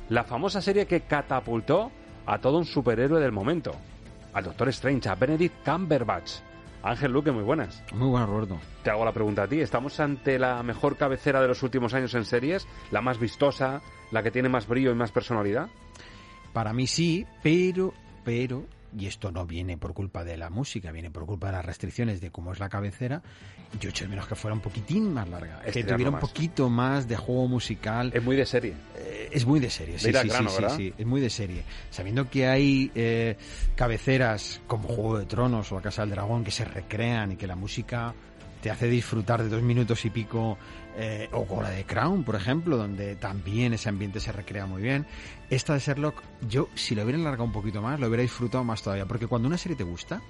[0.08, 1.92] la famosa serie que catapultó
[2.26, 3.76] a todo un superhéroe del momento,
[4.32, 6.32] al Doctor Strange, a Benedict Cumberbatch.
[6.84, 7.82] Ángel Luque, muy buenas.
[7.94, 8.60] Muy buenas, Roberto.
[8.82, 9.58] Te hago la pregunta a ti.
[9.58, 12.68] ¿Estamos ante la mejor cabecera de los últimos años en series?
[12.90, 13.80] ¿La más vistosa?
[14.10, 15.68] ¿La que tiene más brillo y más personalidad?
[16.52, 18.64] Para mí sí, pero, pero,
[18.96, 22.20] y esto no viene por culpa de la música, viene por culpa de las restricciones
[22.20, 23.22] de cómo es la cabecera,
[23.80, 26.70] yo echo de menos que fuera un poquitín más larga, que Estirarlo tuviera un poquito
[26.70, 28.10] más de juego musical.
[28.14, 28.74] Es muy de serie.
[28.96, 30.76] Eh, es muy de serie, sí, De ir al sí, grano, sí, sí, ¿verdad?
[30.76, 31.62] sí, es muy de serie.
[31.90, 33.36] Sabiendo que hay eh,
[33.74, 37.46] cabeceras como Juego de Tronos o La Casa del Dragón que se recrean y que
[37.46, 38.14] la música
[38.64, 40.56] te hace disfrutar de dos minutos y pico,
[40.96, 45.04] eh, o la de Crown, por ejemplo, donde también ese ambiente se recrea muy bien.
[45.50, 48.82] Esta de Sherlock, yo si lo hubiera alargado un poquito más, lo hubiera disfrutado más
[48.82, 50.22] todavía, porque cuando una serie te gusta,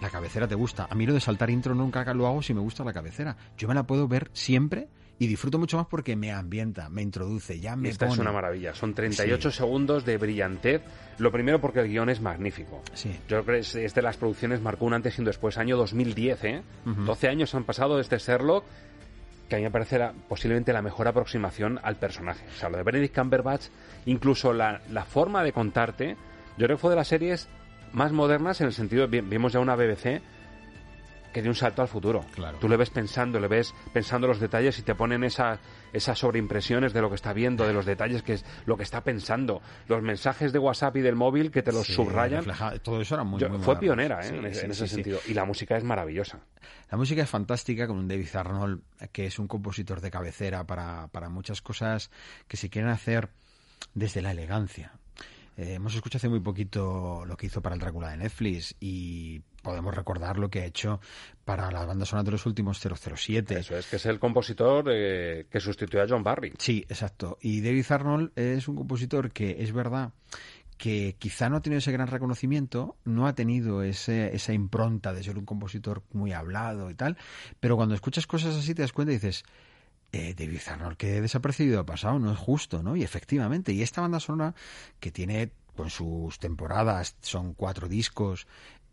[0.00, 0.88] la cabecera te gusta.
[0.88, 3.36] A mí lo de saltar intro nunca lo hago si me gusta la cabecera.
[3.58, 4.88] Yo me la puedo ver siempre
[5.18, 8.14] y disfruto mucho más porque me ambienta, me introduce, ya me Esta pone.
[8.14, 8.74] es una maravilla.
[8.74, 10.82] Son 38 segundos de brillantez.
[11.18, 12.82] Lo primero porque el guion es magnífico.
[12.92, 13.10] Sí.
[13.28, 15.56] Yo creo que es, es de las producciones marcó un antes y un después.
[15.56, 16.62] Año 2010, ¿eh?
[16.84, 17.02] Ujú.
[17.04, 18.64] 12 años han pasado desde Sherlock
[19.48, 22.44] que a mí me parece la- posiblemente la mejor aproximación al personaje.
[22.54, 23.66] O sea, lo de Benedict Cumberbatch,
[24.06, 26.16] incluso la, la forma de contarte,
[26.58, 27.48] yo creo que fue de las series
[27.92, 30.20] más modernas en el sentido, vi- vimos ya una BBC
[31.36, 32.24] que dio un salto al futuro.
[32.34, 32.56] Claro.
[32.56, 35.58] Tú le ves pensando, le ves pensando los detalles y te ponen esa,
[35.92, 39.04] esas sobreimpresiones de lo que está viendo, de los detalles que es lo que está
[39.04, 42.38] pensando, los mensajes de WhatsApp y del móvil que te los Sí, subrayan.
[42.42, 44.28] refleja- todo eso era muy, Yo- muy fue pionera ¿eh?
[44.30, 44.94] Sí, en, ese- sí, en ese sí, sí.
[44.94, 45.18] sentido.
[45.28, 46.40] Y la música es maravillosa.
[46.90, 48.80] La música es fantástica con un David Arnold,
[49.12, 52.10] que es un compositor de cabecera para, para muchas cosas
[52.48, 53.28] que se quieren hacer
[53.92, 54.92] desde la elegancia.
[55.56, 59.40] Eh, hemos escuchado hace muy poquito lo que hizo para el Drácula de Netflix y
[59.62, 61.00] podemos recordar lo que ha hecho
[61.44, 63.58] para las bandas sonoras de los últimos 007.
[63.58, 66.52] Eso es, que es el compositor eh, que sustituyó a John Barry.
[66.58, 67.38] Sí, exacto.
[67.40, 70.12] Y David Arnold es un compositor que es verdad
[70.76, 75.22] que quizá no ha tenido ese gran reconocimiento, no ha tenido ese, esa impronta de
[75.22, 77.16] ser un compositor muy hablado y tal,
[77.60, 79.44] pero cuando escuchas cosas así te das cuenta y dices,
[80.12, 82.96] eh, David Arnold, que desapercibido ha pasado, no es justo, ¿no?
[82.96, 84.54] Y efectivamente, y esta banda sonora
[85.00, 88.46] que tiene con sus temporadas, son cuatro discos,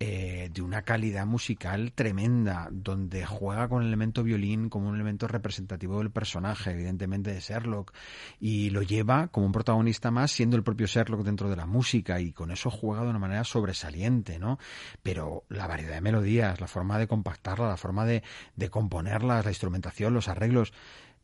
[0.05, 5.29] eh, de una calidad musical tremenda, donde juega con el elemento violín como un elemento
[5.29, 7.93] representativo del personaje, evidentemente de Sherlock,
[8.37, 12.19] y lo lleva como un protagonista más, siendo el propio Sherlock dentro de la música,
[12.19, 14.59] y con eso juega de una manera sobresaliente, ¿no?
[15.03, 18.23] Pero la variedad de melodías, la forma de compactarla, la forma de,
[18.57, 20.73] de componerlas, la instrumentación, los arreglos,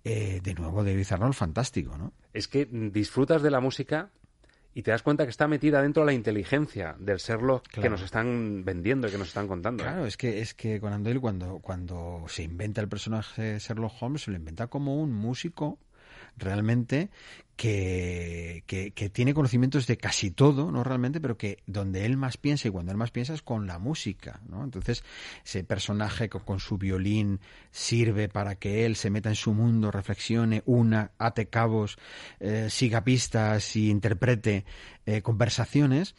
[0.10, 2.14] eh, de nuevo David Arnold, fantástico, ¿no?
[2.34, 4.10] Es que disfrutas de la música
[4.74, 8.02] y te das cuenta que está metida dentro de la inteligencia del Sherlock que nos
[8.02, 9.84] están vendiendo y que nos están contando.
[9.84, 13.94] Claro, es que es que Conan Doyle cuando cuando se inventa el personaje de Sherlock
[14.02, 15.78] Holmes se lo inventa como un músico
[16.38, 17.12] realmente
[17.60, 18.64] que,
[18.96, 22.72] que, tiene conocimientos de casi todo, no realmente, pero que donde él más piensa y
[22.72, 24.64] cuando él más piensa es con la música, ¿no?
[24.64, 25.04] Entonces
[25.44, 27.42] ese personaje co- con, su violín
[27.72, 31.98] sirve para que él se meta en su mundo, reflexione, una, ate cabos,
[32.40, 34.64] eh, siga pistas y interprete
[35.06, 36.16] eh, conversaciones,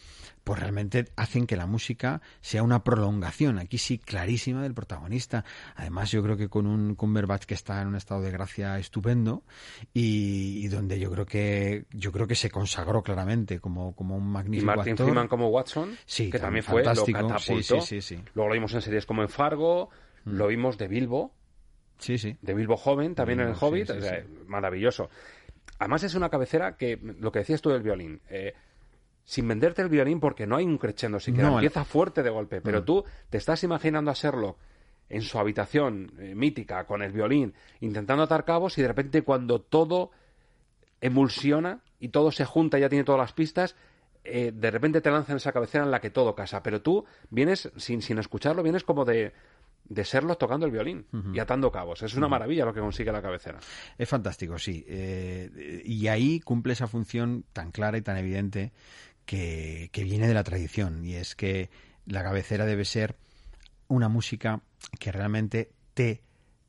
[0.51, 5.45] pues realmente hacen que la música sea una prolongación, aquí sí, clarísima del protagonista.
[5.77, 9.45] Además, yo creo que con un Cumberbatch que está en un estado de gracia estupendo
[9.95, 14.25] y, y donde yo creo que yo creo que se consagró claramente como, como un
[14.25, 15.07] Y magnífico Martin actor.
[15.07, 17.29] Freeman como Watson, Sí, que también fue, lo fantástico.
[17.29, 17.81] catapultó.
[17.83, 18.17] Sí, sí.
[18.35, 19.91] Luego lo vimos en series como en Fargo,
[20.25, 21.33] lo vimos de Bilbo,
[21.99, 22.37] Sí, sí.
[22.43, 25.11] de Bilbo joven, también en el Hobbit, o sea, maravilloso.
[25.79, 28.53] Además es una cabecera que, lo que decías tú del violín, eh,
[29.31, 32.61] sin venderte el violín porque no hay un crescendo siquiera, No, empieza fuerte de golpe,
[32.61, 32.85] pero Mm.
[32.85, 34.59] tú te estás imaginando a Sherlock
[35.09, 39.61] en su habitación eh, mítica con el violín, intentando atar cabos y de repente cuando
[39.61, 40.11] todo
[41.01, 43.77] emulsiona y todo se junta y ya tiene todas las pistas,
[44.25, 47.71] eh, de repente te lanzan esa cabecera en la que todo casa, pero tú vienes
[47.77, 49.33] sin, sin escucharlo, vienes como de,
[49.85, 52.03] de Sherlock tocando el violín y atando cabos.
[52.03, 53.59] Es una maravilla lo que consigue la cabecera.
[53.97, 54.85] Es fantástico, sí.
[54.87, 58.73] Eh, y ahí cumple esa función tan clara y tan evidente
[59.31, 61.05] que, que viene de la tradición.
[61.05, 61.71] Y es que
[62.05, 63.15] la cabecera debe ser
[63.87, 64.61] una música
[64.99, 66.21] que realmente te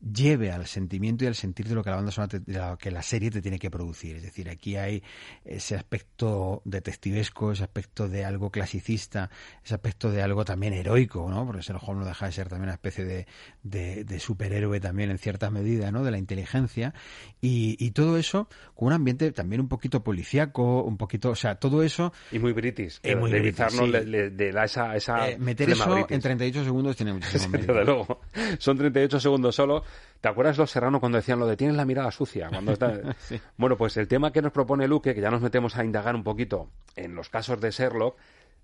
[0.02, 2.78] lleve al sentimiento y al sentir de lo que la banda sonora te- de lo
[2.78, 4.16] que la serie te tiene que producir.
[4.16, 5.04] Es decir, aquí hay
[5.46, 9.30] ese aspecto detectivesco, ese aspecto de algo clasicista,
[9.64, 11.46] ese aspecto de algo también heroico, ¿no?
[11.46, 13.28] Porque Sherlock Holmes no deja de ser también una especie de,
[13.64, 16.04] de, de superhéroe también en cierta medida, ¿no?
[16.04, 16.94] De la inteligencia.
[17.40, 21.56] Y, y todo eso con un ambiente también un poquito policíaco, un poquito, o sea,
[21.56, 22.12] todo eso...
[22.32, 23.00] Y muy british.
[23.02, 24.06] que Es muy David british, Arnold sí.
[24.06, 26.12] le, le- le da esa, esa Eh, meter eso british.
[26.16, 27.74] en 38 segundos tiene muchísimo mérito.
[27.74, 28.22] desde luego.
[28.58, 29.84] Son 38 segundos solo.
[30.22, 32.50] ¿Te acuerdas Los Serrano cuando decían lo de tienes la mirada sucia?
[32.50, 33.40] Cuando está- Sí.
[33.58, 36.24] Bueno, pues el tema que nos propone Luque, que ya nos metemos a indagar un
[36.24, 38.18] poquito en los casos de Sherlock,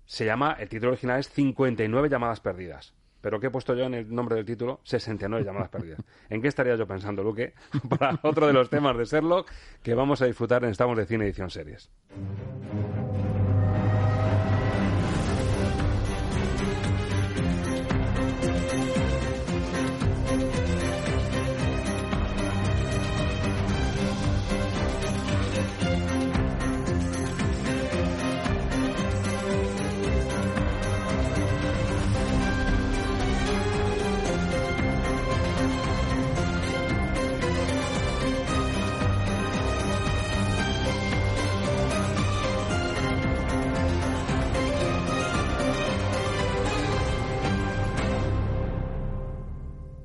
[0.06, 2.94] se llama, el título original es 59 llamadas perdidas.
[3.20, 4.80] Pero ¿qué he puesto yo en el nombre del título?
[4.84, 6.00] 69 llamadas perdidas.
[6.30, 7.52] ¿En qué estaría yo pensando, Luque?
[7.98, 9.50] Para otro de los temas de Sherlock
[9.82, 11.90] que vamos a disfrutar en Estamos de Cine Edición Series.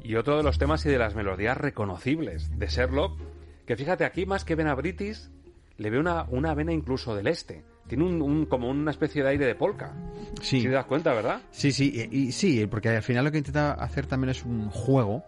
[0.03, 3.17] Y otro de los temas y de las melodías reconocibles de Sherlock,
[3.65, 5.29] que fíjate aquí, más que vena british,
[5.77, 7.63] le veo una, una vena incluso del este.
[7.87, 9.93] Tiene un, un- como una especie de aire de polka.
[10.41, 10.59] Sí.
[10.61, 11.41] Si te das cuenta, ¿verdad?
[11.51, 14.69] Sí, sí, y, y sí, porque al final lo que intenta hacer también es un
[14.69, 15.23] juego.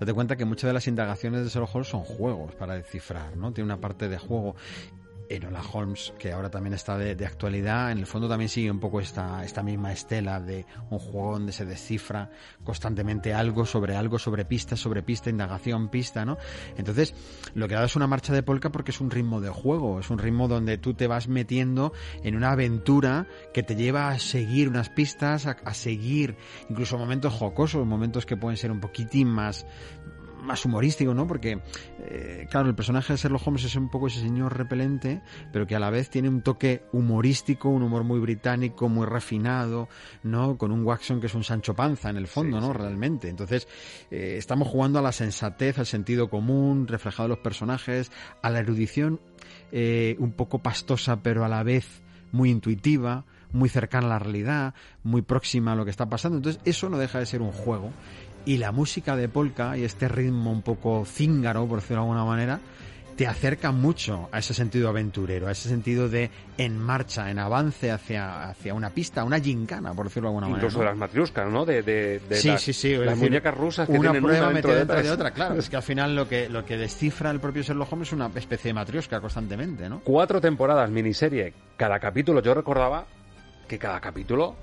[0.00, 3.52] Date cuenta que muchas de las indagaciones de Sherlock Holmes son juegos para descifrar, ¿no?
[3.52, 4.56] Tiene una parte de juego.
[5.30, 9.00] Enola Holmes, que ahora también está de, actualidad, en el fondo también sigue un poco
[9.00, 12.30] esta, esta misma estela de un juego donde se descifra
[12.64, 16.36] constantemente algo sobre algo, sobre pista, sobre pista, indagación, pista, ¿no?
[16.76, 17.14] Entonces,
[17.54, 20.10] lo que da es una marcha de polka porque es un ritmo de juego, es
[20.10, 21.92] un ritmo donde tú te vas metiendo
[22.24, 26.36] en una aventura que te lleva a seguir unas pistas, a seguir
[26.68, 29.64] incluso momentos jocosos, momentos que pueden ser un poquitín más
[30.42, 31.26] más humorístico, ¿no?
[31.26, 31.60] Porque,
[31.98, 35.22] eh, claro, el personaje de Sherlock Holmes es un poco ese señor repelente,
[35.52, 39.88] pero que a la vez tiene un toque humorístico, un humor muy británico, muy refinado,
[40.22, 40.56] ¿no?
[40.56, 42.72] Con un Watson que es un Sancho Panza en el fondo, ¿no?
[42.72, 43.28] Realmente.
[43.28, 43.68] Entonces,
[44.10, 48.10] eh, estamos jugando a la sensatez, al sentido común, reflejado en los personajes,
[48.42, 49.20] a la erudición
[49.72, 54.74] eh, un poco pastosa, pero a la vez muy intuitiva, muy cercana a la realidad,
[55.02, 56.38] muy próxima a lo que está pasando.
[56.38, 57.92] Entonces, eso no deja de ser un juego.
[58.46, 62.24] Y la música de polka y este ritmo un poco cíngaro, por decirlo de alguna
[62.24, 62.60] manera,
[63.16, 67.90] te acerca mucho a ese sentido aventurero, a ese sentido de en marcha, en avance
[67.90, 70.92] hacia, hacia una pista, una gincana, por decirlo de alguna Incluso manera.
[70.92, 71.66] las matriuscas, ¿no?
[71.66, 72.96] De, de, de sí, las, sí, sí.
[72.96, 75.54] Las decir, muñecas rusas que una tienen prueba una metida de dentro de otra, claro.
[75.58, 78.30] Es que al final lo que, lo que descifra el propio Sherlock Holmes es una
[78.34, 80.00] especie de matriosca constantemente, ¿no?
[80.00, 81.52] Cuatro temporadas, miniserie.
[81.76, 83.04] Cada capítulo, yo recordaba
[83.68, 84.56] que cada capítulo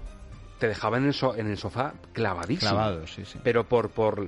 [0.59, 2.71] te dejaba en el, so- en el sofá clavadísimo.
[2.71, 3.39] Clavado, sí, sí.
[3.43, 4.27] Pero por, por,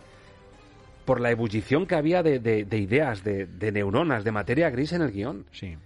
[1.05, 4.93] por la ebullición que había de, de- de ideas, de, de neuronas, de materia gris
[4.93, 5.45] en el guion.
[5.51, 5.77] Sí.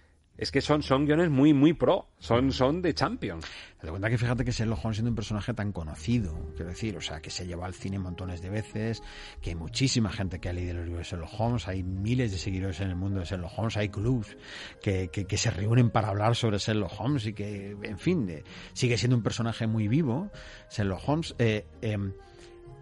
[0.43, 2.09] Es que son, son guiones muy, muy pro.
[2.19, 3.45] Son, son de Champions.
[3.79, 7.01] Te cuenta que fíjate que Sherlock Holmes siendo un personaje tan conocido, quiero decir, o
[7.01, 9.01] sea, que se lleva al cine montones de veces,
[9.41, 12.37] que hay muchísima gente que ha leído los libros de Sherlock Holmes, hay miles de
[12.37, 14.35] seguidores en el mundo de Sherlock Holmes, hay clubs
[14.81, 18.43] que, que, que se reúnen para hablar sobre Sherlock Holmes y que, en fin, eh,
[18.73, 20.29] sigue siendo un personaje muy vivo,
[20.69, 21.35] Sherlock Holmes.
[21.39, 22.11] Eh, em,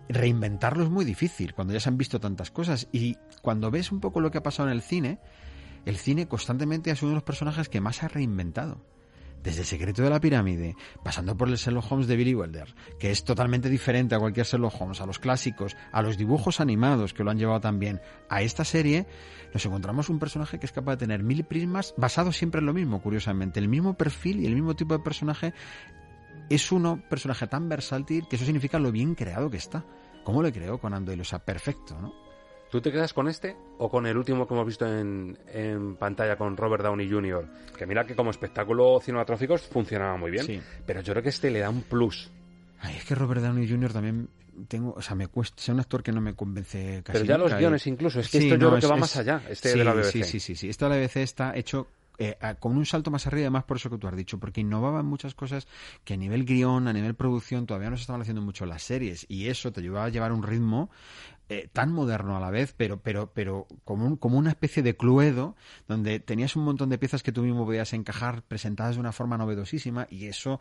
[0.09, 3.99] reinventarlo es muy difícil cuando ya se han visto tantas cosas y cuando ves un
[3.99, 5.19] poco lo que ha pasado en el cine,
[5.85, 8.81] el cine constantemente ha sido uno de los personajes que más ha reinventado.
[9.43, 13.09] Desde el secreto de la pirámide, pasando por el Sherlock Holmes de Billy Wilder, que
[13.09, 17.23] es totalmente diferente a cualquier Sherlock Holmes, a los clásicos, a los dibujos animados que
[17.23, 19.07] lo han llevado también a esta serie,
[19.51, 22.73] nos encontramos un personaje que es capaz de tener mil prismas basado siempre en lo
[22.73, 23.59] mismo, curiosamente.
[23.59, 25.55] El mismo perfil y el mismo tipo de personaje
[26.49, 29.83] es uno personaje tan versátil que eso significa lo bien creado que está.
[30.23, 31.21] ¿Cómo le creó con Doyle?
[31.21, 32.13] O sea, perfecto, ¿no?
[32.71, 36.37] ¿Tú te quedas con este o con el último que hemos visto en, en pantalla
[36.37, 37.45] con Robert Downey Jr.?
[37.77, 40.45] Que mira que como espectáculo cinematográfico funcionaba muy bien.
[40.45, 40.61] Sí.
[40.85, 42.31] Pero yo creo que este le da un plus.
[42.79, 43.91] Ay, es que Robert Downey Jr.
[43.91, 44.29] también
[44.69, 47.37] tengo, o sea, me cuesta, es un actor que no me convence casi Pero ya
[47.37, 49.69] los nunca, guiones y- incluso, es que esto yo creo que va más allá, este
[49.73, 50.11] sí, de la BBC.
[50.11, 50.69] Sí, sí, sí, sí.
[50.69, 53.89] Esto de la BBC está hecho eh, con un salto más arriba, además por eso
[53.89, 55.67] que tú has dicho, porque innovaba en muchas cosas
[56.03, 59.25] que a nivel guion, a nivel producción, todavía no se estaban haciendo mucho las series,
[59.29, 60.89] y eso te ayudaba a llevar un ritmo
[61.51, 64.95] eh, tan moderno a la vez, pero, pero, pero como, un- como una especie de
[64.95, 65.55] cluedo,
[65.87, 69.37] donde tenías un montón de piezas que tú mismo podías encajar presentadas de una forma
[69.37, 70.59] novedosísima, y eso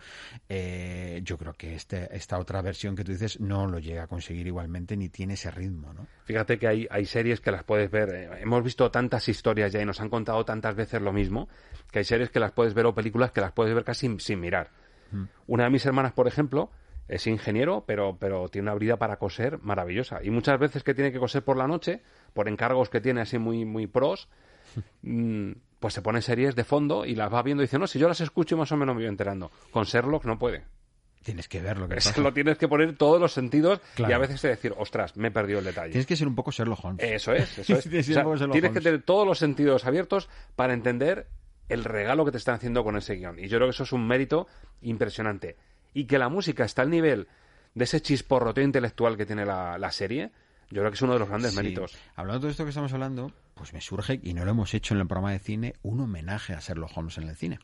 [0.48, 4.06] eh, yo creo que este, esta otra versión que tú dices no lo llega a
[4.06, 6.06] conseguir igualmente, ni tiene ese ritmo, ¿no?
[6.24, 8.08] Fíjate que hay, hay series que las puedes ver.
[8.14, 11.48] eh, hemos visto tantas historias ya y nos han contado tantas veces lo mismo,
[11.92, 14.18] que hay series que las puedes ver o películas que las puedes ver casi sin,
[14.20, 14.70] sin mirar.
[15.12, 15.24] Mm.
[15.46, 16.70] Una de mis hermanas, por ejemplo,
[17.10, 20.20] es ingeniero, pero, pero tiene una habilidad para coser maravillosa.
[20.22, 22.02] Y muchas veces que tiene que coser por la noche,
[22.32, 24.28] por encargos que tiene así muy, muy pros,
[25.02, 25.50] mm,
[25.80, 28.06] pues se pone series de fondo y las va viendo y dice, no, si yo
[28.06, 29.50] las escucho más o menos me voy enterando.
[29.72, 30.62] Con Sherlock no puede.
[31.24, 32.18] Tienes que ver lo que pasa.
[32.20, 35.58] lo tienes que poner todos los sentidos y a veces decir, ostras, me he perdido
[35.58, 35.90] el detalle.
[35.90, 37.04] Tienes que ser un poco Sherlock Holmes.
[37.04, 37.88] Eso es, eso es.
[37.88, 41.26] Tienes O sea, tienes que tener todos los sentidos abiertos para entender
[41.68, 43.38] el regalo que te están haciendo con ese guion.
[43.38, 44.46] Y yo creo que eso es un mérito
[44.80, 45.56] impresionante.
[45.94, 47.26] Y que la música está al nivel
[47.74, 50.30] de ese chisporroteo intelectual que tiene la, la serie,
[50.70, 51.56] yo creo que es uno de los grandes Sí.
[51.56, 51.96] méritos.
[52.16, 54.94] Hablando de todo esto que estamos hablando, pues me surge, y no lo hemos hecho
[54.94, 57.58] en el programa de cine, un homenaje a Sherlock Holmes en el cine.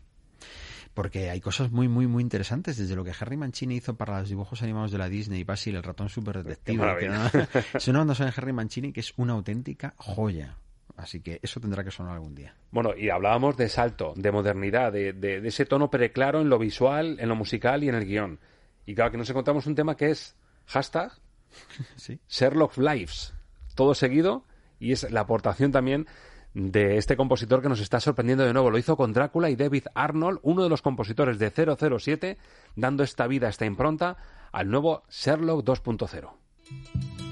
[0.95, 4.29] Porque hay cosas muy, muy, muy interesantes, desde lo que Harry Mancini hizo para los
[4.29, 6.65] dibujos animados de la Disney, Basil, el ratón super detective.
[6.65, 7.31] Qué que maravilla.
[7.33, 10.57] no- es una banda de Harry Mancini que es una auténtica joya.
[10.97, 12.55] Así que eso tendrá que sonar algún día.
[12.71, 16.59] Bueno, y hablábamos de salto, de modernidad, de, de- de ese tono preclaro en lo
[16.59, 18.41] visual, en lo musical y en el guion.
[18.87, 20.37] Y claro, que nos encontramos un tema que es
[20.67, 21.13] hashtag
[21.97, 22.19] Sí.
[22.29, 23.35] Sherlock Lives,
[23.75, 24.45] todo seguido,
[24.79, 26.07] y es la aportación también
[26.55, 28.71] de este compositor que nos está sorprendiendo de nuevo.
[28.71, 32.39] Lo hizo con Drácula y David Arnold, uno de los compositores de 007,
[32.75, 34.17] dando esta vida, esta impronta
[34.53, 37.26] al nuevo Sherlock 2.0.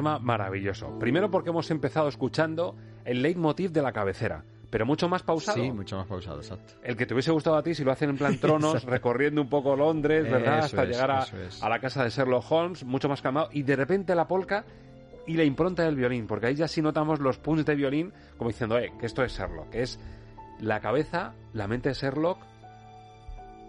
[0.00, 0.98] tema maravilloso.
[0.98, 2.74] Primero porque hemos empezado escuchando
[3.04, 5.62] el leitmotiv de la cabecera, pero mucho más pausado.
[5.62, 6.72] Sí, mucho más pausado, exacto.
[6.82, 9.50] El que te hubiese gustado a ti si lo hacen en plan tronos, recorriendo un
[9.50, 10.60] poco Londres, ¿verdad?
[10.60, 11.62] Eso Hasta es, llegar a, eso es.
[11.62, 14.64] a la casa de Sherlock Holmes, mucho más calmado, y de repente la polka
[15.26, 18.48] y la impronta del violín, porque ahí ya sí notamos los punts de violín como
[18.48, 20.00] diciendo, eh, que esto es Sherlock, que es
[20.60, 22.38] la cabeza, la mente de Sherlock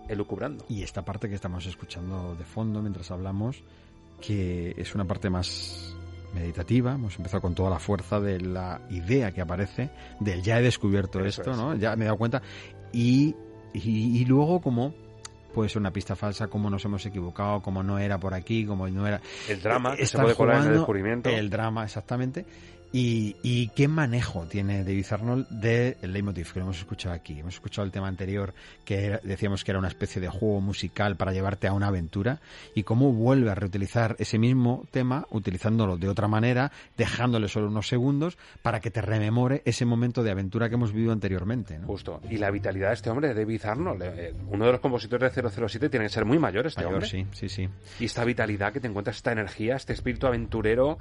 [0.08, 0.64] elucubrando.
[0.70, 3.64] Y esta parte que estamos escuchando de fondo mientras hablamos,
[4.22, 5.96] que es una parte más
[6.34, 10.62] meditativa, hemos empezado con toda la fuerza de la idea que aparece, del ya he
[10.62, 11.58] descubierto Eso esto, es.
[11.58, 11.76] ¿no?
[11.76, 12.42] Ya me he dado cuenta.
[12.92, 13.36] Y,
[13.74, 14.94] y, y luego como
[15.54, 18.88] puede ser una pista falsa, como nos hemos equivocado, como no era por aquí, como
[18.88, 19.22] no era...
[19.48, 21.30] El drama, que se puede colar en el descubrimiento.
[21.30, 22.46] El drama, exactamente.
[22.94, 27.40] Y, y qué manejo tiene David Arnold del leitmotiv que lo hemos escuchado aquí.
[27.40, 31.16] Hemos escuchado el tema anterior que era- decíamos que era una especie de juego musical
[31.16, 32.40] para llevarte a una aventura
[32.76, 37.88] y cómo vuelve a reutilizar ese mismo tema utilizándolo de otra manera, dejándole solo unos
[37.88, 41.80] segundos para que te rememore ese momento de aventura que hemos vivido anteriormente.
[41.80, 41.88] ¿no?
[41.88, 42.20] Justo.
[42.30, 45.88] Y la vitalidad de este hombre, David Arnold, eh, uno de los compositores de 007,
[45.90, 47.10] tiene que ser muy mayor este Mayor, hombre.
[47.10, 47.70] sí, sí, sí.
[48.02, 50.98] Y esta vitalidad que te encuentras, esta energía, este espíritu aventurero.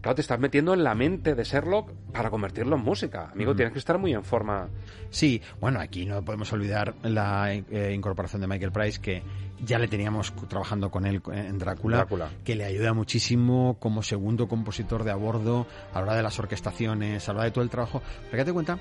[0.00, 3.30] Claro, te estás metiendo en la mente de Sherlock para convertirlo en música.
[3.32, 4.68] Amigo, tienes que estar muy en forma.
[5.10, 9.22] Sí, bueno, aquí no podemos olvidar la eh, incorporación de Michael Price, que
[9.64, 12.30] ya le teníamos trabajando con él en Drácula, Drácula.
[12.44, 16.38] que le ayuda muchísimo como segundo compositor de a bordo a la hora de las
[16.38, 18.00] orquestaciones, a la hora de todo el trabajo.
[18.32, 18.78] Date cuenta,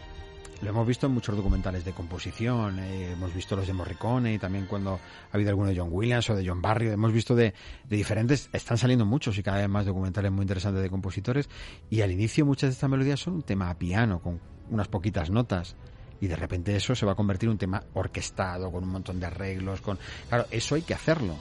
[0.61, 4.39] lo hemos visto en muchos documentales de composición, eh, hemos visto los de Morricone y
[4.39, 7.53] también cuando ha habido alguno de John Williams o de John Barry, hemos visto de,
[7.87, 11.49] de diferentes, están saliendo muchos y cada vez más documentales muy interesantes de compositores
[11.89, 14.39] y al inicio muchas de estas melodías son un tema a piano con
[14.69, 15.75] unas poquitas notas
[16.19, 19.19] y de repente eso se va a convertir en un tema orquestado con un montón
[19.19, 19.99] de arreglos con
[20.29, 21.35] claro eso hay que hacerlo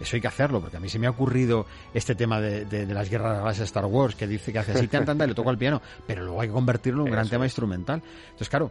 [0.00, 2.86] eso hay que hacerlo, porque a mí se me ha ocurrido este tema de, de-
[2.86, 5.26] de las guerras de las Star Wars, que dice que hace así, tan, tan, tan,
[5.26, 8.02] y le toco al piano, pero luego hay que convertirlo en un gran tema instrumental.
[8.26, 8.70] Entonces, claro,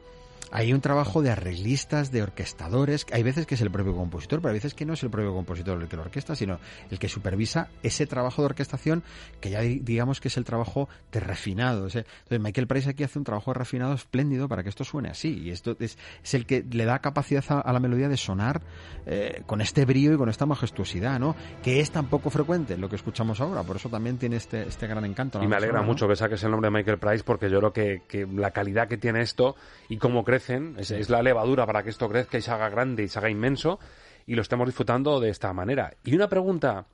[0.51, 4.49] hay un trabajo de arreglistas, de orquestadores, hay veces que es el propio compositor, pero
[4.49, 7.09] hay veces que no es el propio compositor el que lo orquesta, sino el que
[7.09, 9.03] supervisa ese trabajo de orquestación
[9.41, 11.87] que ya di- digamos que es el trabajo de refinado.
[11.87, 12.05] Entonces,
[12.39, 15.51] Michael Price aquí hace un trabajo de refinado espléndido para que esto suene así, y
[15.51, 18.61] esto es, es el que le da capacidad a, a la melodía de sonar
[19.05, 21.35] eh, con este brío y con esta majestuosidad, ¿no?
[21.63, 24.87] Que es tan poco frecuente lo que escuchamos ahora, por eso también tiene este, este
[24.87, 25.41] gran encanto.
[25.43, 28.03] Y me alegra mucho que saques el nombre de Michael Price porque yo creo que,
[28.07, 29.55] que la calidad que tiene esto
[29.89, 33.03] y cómo crecen es, es la levadura para que esto crezca y se haga grande
[33.03, 33.79] y se haga inmenso
[34.25, 35.93] y lo estemos disfrutando de esta manera.
[36.03, 36.87] Y una pregunta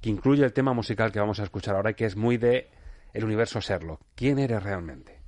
[0.00, 2.70] que incluye el tema musical que vamos a escuchar ahora y que es muy de
[3.12, 4.00] el universo Sherlock.
[4.14, 5.20] ¿Quién eres realmente?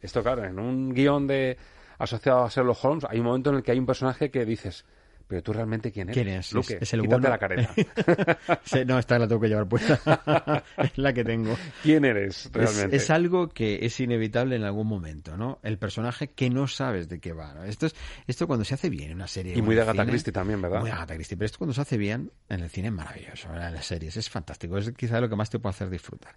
[0.00, 1.56] Esto, claro, en un guion de
[1.98, 4.84] asociado a Sherlock Holmes hay un momento en el que hay un personaje que dices,
[5.28, 6.14] pero tú realmente quién eres?
[6.22, 6.52] ¿Quién es?
[6.52, 7.28] Luque, es, es el quítate bueno.
[7.28, 7.74] la careta.
[8.86, 10.00] No, esta la tengo que llevar puesta.
[10.78, 11.56] es la que tengo.
[11.82, 12.96] ¿Quién eres Es, realmente?
[12.96, 15.58] es algo que es inevitable en algún momento, ¿no?
[15.62, 17.52] El personaje que no sabes de qué va.
[17.54, 17.64] ¿no?
[17.64, 17.94] Esto es
[18.26, 19.56] esto cuando se hace bien en una serie.
[19.56, 20.80] Y muy de Agatha cine, Christie también, ¿verdad?
[20.80, 23.48] Muy de Agatha Christie, pero esto cuando se hace bien en el cine es maravilloso,
[23.48, 23.68] ¿verdad?
[23.68, 26.34] en las series es fantástico, es quizá lo que más te puede hacer disfrutar.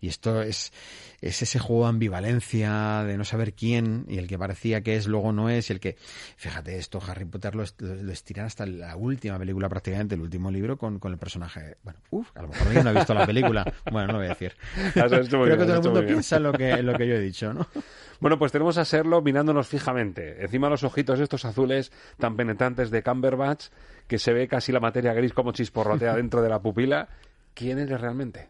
[0.00, 0.72] Y esto es,
[1.20, 5.06] es ese juego de ambivalencia, de no saber quién, y el que parecía que es,
[5.08, 5.96] luego no es, y el que,
[6.36, 10.50] fíjate, esto Harry Potter lo, est- lo estiran hasta la última película prácticamente, el último
[10.50, 11.76] libro con, con el personaje.
[11.82, 13.64] Bueno, uff, a lo mejor alguien no ha visto la película.
[13.90, 14.52] Bueno, no lo voy a decir.
[14.94, 17.20] Creo bien, que todo el mundo piensa en lo que, en lo que yo he
[17.20, 17.66] dicho, ¿no?
[18.20, 20.42] Bueno, pues tenemos a Serlo mirándonos fijamente.
[20.42, 23.66] Encima los ojitos estos azules tan penetrantes de Cumberbatch,
[24.08, 27.08] que se ve casi la materia gris como chisporrotea dentro de la pupila.
[27.54, 28.48] ¿Quién eres realmente?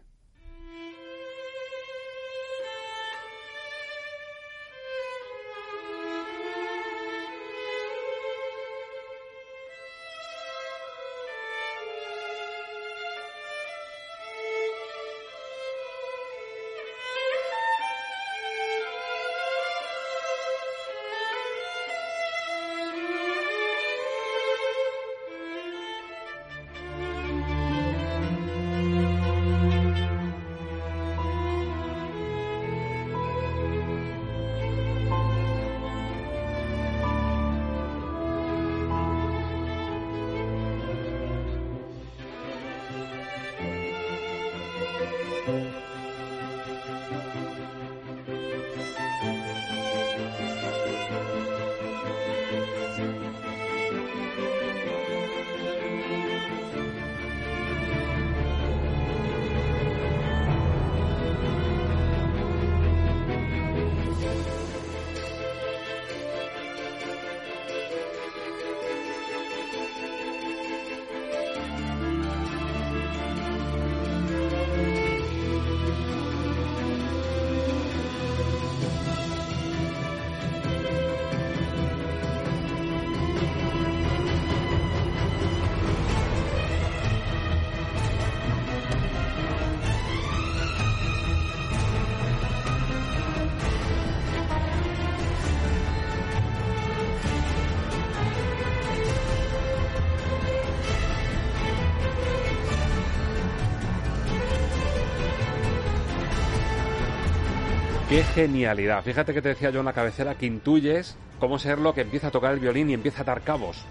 [108.47, 109.03] Genialidad.
[109.03, 112.27] Fíjate que te decía yo en la cabecera que intuyes cómo ser lo que empieza
[112.27, 113.83] a tocar el violín y empieza a atar cabos.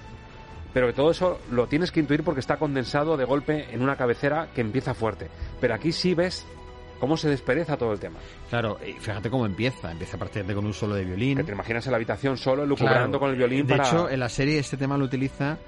[0.73, 3.97] Pero que todo eso lo tienes que intuir porque está condensado de golpe en una
[3.97, 5.29] cabecera que empieza fuerte.
[5.61, 6.47] Pero aquí sí ves
[7.01, 8.19] cómo se despereza todo el tema.
[8.51, 9.91] Claro, fíjate cómo empieza.
[9.91, 11.39] Empieza a partir de con un solo de violín.
[11.39, 13.21] Que te imaginas en la habitación solo, lucubrando Claro.
[13.21, 13.89] con el violín De para...
[13.89, 15.59] hecho, en la serie este tema lo utiliza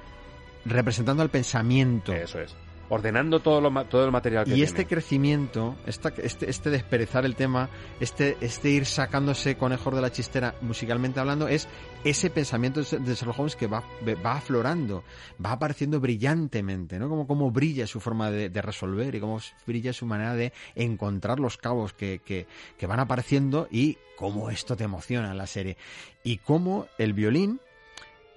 [0.66, 2.12] representando al pensamiento.
[2.12, 2.54] Eso es.
[2.90, 4.66] Ordenando todo, lo todo el material que Y tiene.
[4.66, 7.70] este crecimiento, esta, este, este desperezar el tema,
[8.00, 11.68] este, este ir sacándose conejos de la chistera musicalmente hablando, es
[12.02, 13.84] ese pensamiento de Sherlock Holmes que va,
[14.24, 15.04] va aflorando,
[15.44, 17.08] va apareciendo brillantemente, ¿no?
[17.08, 21.38] Como, como brilla su forma de, de resolver y cómo brilla su manera de encontrar
[21.38, 25.76] los cabos que, que, que van apareciendo y cómo esto te emociona en la serie.
[26.24, 27.60] Y cómo el violín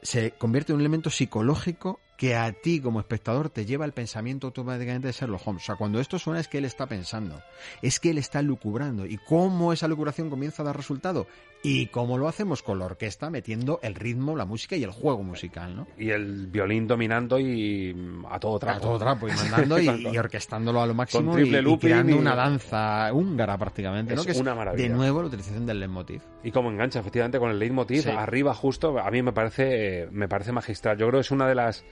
[0.04, 4.48] se convierte en un elemento psicológico que a ti como espectador te lleva al pensamiento
[4.48, 5.64] automáticamente de Sherlock Holmes.
[5.64, 7.42] O sea, cuando esto suena es que él está pensando,
[7.82, 9.06] es que él está lucubrando.
[9.06, 11.28] ¿Y cómo esa lucubración comienza a dar resultado?
[11.66, 15.24] Y cómo lo hacemos con la orquesta metiendo el ritmo, la música y el juego
[15.24, 15.88] musical, ¿no?
[15.98, 18.78] Y el violín dominando y mm, a todo trapo.
[18.78, 22.18] A todo trapo y mandando y, y orquestándolo a lo máximo Con triple y, creando
[22.18, 24.22] una danza húngara prácticamente, ¿no?
[24.22, 24.90] Es Que es una maravilla.
[24.90, 26.22] de nuevo la utilización del leitmotiv.
[26.44, 28.10] Y como engancha efectivamente con el leitmotiv Sí.
[28.10, 30.98] arriba justo, a mí me parece me parece magistral.
[30.98, 31.86] Yo creo que es una de las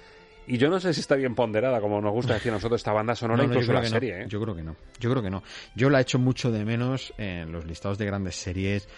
[0.47, 2.91] y yo no sé si está bien ponderada, como nos gusta decir a nosotros esta
[2.91, 4.17] banda sonora, No, no, incluso la serie.
[4.17, 4.23] no.
[4.23, 4.27] ¿eh?
[4.27, 4.75] Yo creo que no.
[4.99, 5.43] Yo creo que no.
[5.75, 8.89] Yo la he hecho mucho de menos en los listados de grandes series.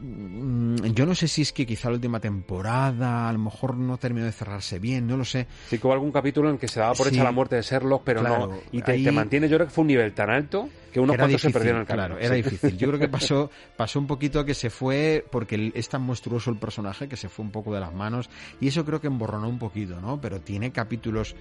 [0.00, 3.96] Mm, Yo no sé si es que quizá la última temporada a lo mejor no
[3.96, 5.46] terminó de cerrarse bien, no lo sé.
[5.68, 7.14] Sí que hubo algún capítulo en que se daba por Sí.
[7.14, 8.58] hecha la muerte de Sherlock, pero Claro, no.
[8.72, 11.16] Y te, ahí- te mantiene, yo creo que fue un nivel tan alto que unos
[11.16, 12.06] cuantos se difícil, perdieron en el camino.
[12.06, 12.42] Claro, era Sí.
[12.42, 12.76] difícil.
[12.78, 16.56] Yo creo que pasó, pasó un poquito que se fue, porque es tan monstruoso el
[16.58, 18.28] personaje que se fue un poco de las manos,
[18.60, 20.20] y eso creo que emborronó un poquito, ¿no?
[20.20, 21.34] Pero tiene capítulos,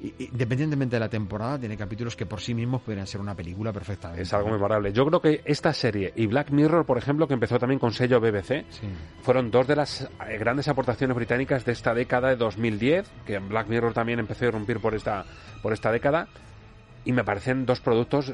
[0.00, 4.22] independientemente de la temporada, tiene capítulos que por sí mismos podrían ser una película perfectamente.
[4.22, 4.92] Es algo memorable.
[4.92, 8.20] Yo creo que esta serie y Black Mirror, por ejemplo, que empezó también con sello
[8.20, 8.64] BBC,
[9.22, 13.68] fueron dos de las eh, grandes aportaciones británicas de esta década de 2010, que Black
[13.68, 15.24] Mirror también empezó a irrumpir por esta,
[15.62, 16.28] por esta década,
[17.04, 18.32] y me parecen dos productos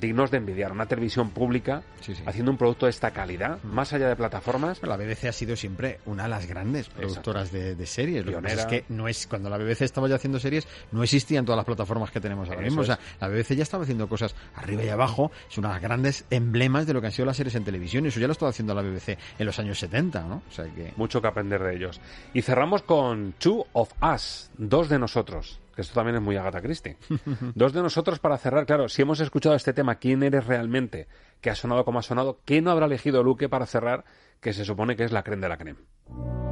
[0.00, 0.72] dignos de envidiar.
[0.72, 1.82] Una televisión pública
[2.26, 4.82] haciendo un producto de esta calidad, más allá de plataformas.
[4.82, 8.24] La BBC ha sido siempre una de las grandes productoras de, de series.
[8.24, 11.02] Lo que pasa es que no es cuando la BBC estaba ya haciendo series, no
[11.02, 12.82] existían todas las plataformas que tenemos ahora Eso mismo.
[12.82, 15.30] O sea, la BBC ya estaba haciendo cosas arriba y abajo.
[15.50, 18.06] Es una de las grandes emblemas de lo que han sido las series en televisión.
[18.06, 20.42] Eso ya lo estaba haciendo la BBC en los años 70, ¿no?
[20.48, 20.92] O sea que.
[20.96, 22.00] Mucho que aprender de ellos.
[22.34, 25.61] Y cerramos con Two of Us, dos de nosotros.
[25.74, 26.96] Que esto también es muy Agatha Christie.
[27.54, 28.66] dos de nosotros para cerrar.
[28.66, 31.08] Claro, si hemos escuchado este tema, ¿quién eres realmente?
[31.40, 32.40] Que ha sonado como ha sonado.
[32.44, 34.04] ¿Qué no habrá elegido Luque para cerrar?
[34.40, 36.51] Que se supone que es la creme de la creme.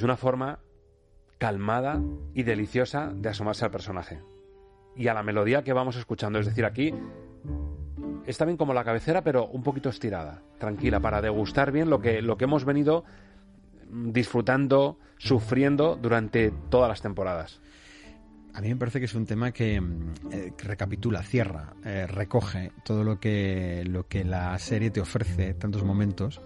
[0.00, 0.60] Pues una forma
[1.36, 2.00] calmada
[2.32, 4.18] y deliciosa de asomarse al personaje.
[4.96, 6.38] Y a la melodía que vamos escuchando.
[6.38, 6.94] Es decir, aquí
[8.24, 12.22] está bien como la cabecera, pero un poquito estirada, tranquila, para degustar bien lo que,
[12.22, 13.04] lo que hemos venido
[13.90, 17.60] disfrutando, sufriendo durante todas las temporadas.
[18.54, 22.72] A mí me parece que es un tema que, mm, eh, recapitula, cierra, eh, recoge
[22.86, 26.40] todo lo que, lo que la serie te ofrece, tantos momentos,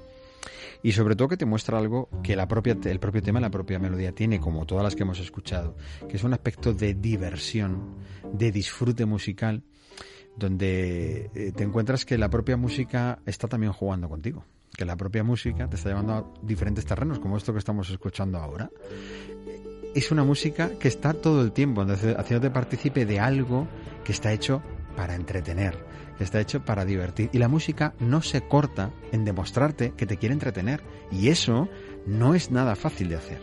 [0.83, 3.79] y sobre todo que te muestra algo que la propia, el propio tema, la propia
[3.79, 5.77] melodía tiene, como todas las que hemos escuchado,
[6.09, 7.97] que es un aspecto de diversión,
[8.33, 9.63] de disfrute musical,
[10.37, 14.45] donde eh, te encuentras que la propia música está también jugando contigo,
[14.77, 18.39] que la propia música te está llevando a diferentes terrenos, como esto que estamos escuchando
[18.39, 18.71] ahora.
[19.95, 23.69] Es una música que está todo el tiempo haciéndote partícipe de algo
[24.03, 24.61] que está hecho
[24.97, 25.79] para entretener,
[26.19, 27.31] está hecho para divertir.
[27.33, 30.83] Y la música no se corta en demostrarte que te quiere entretener.
[31.11, 31.69] Y eso
[32.07, 33.41] no es nada fácil de hacer.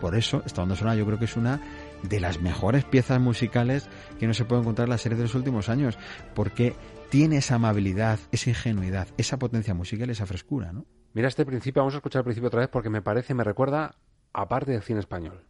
[0.00, 1.60] Por eso, esta banda sonora yo creo que es una
[2.02, 3.88] de las mejores piezas musicales
[4.18, 5.98] que no se puede encontrar en la serie de los últimos años,
[6.34, 6.74] porque
[7.10, 10.86] tiene esa amabilidad, esa ingenuidad, esa potencia musical, esa frescura, ¿no?
[11.14, 13.96] Mira este principio, vamos a escuchar el principio otra vez porque me parece, me recuerda
[14.32, 15.44] a parte del cine español.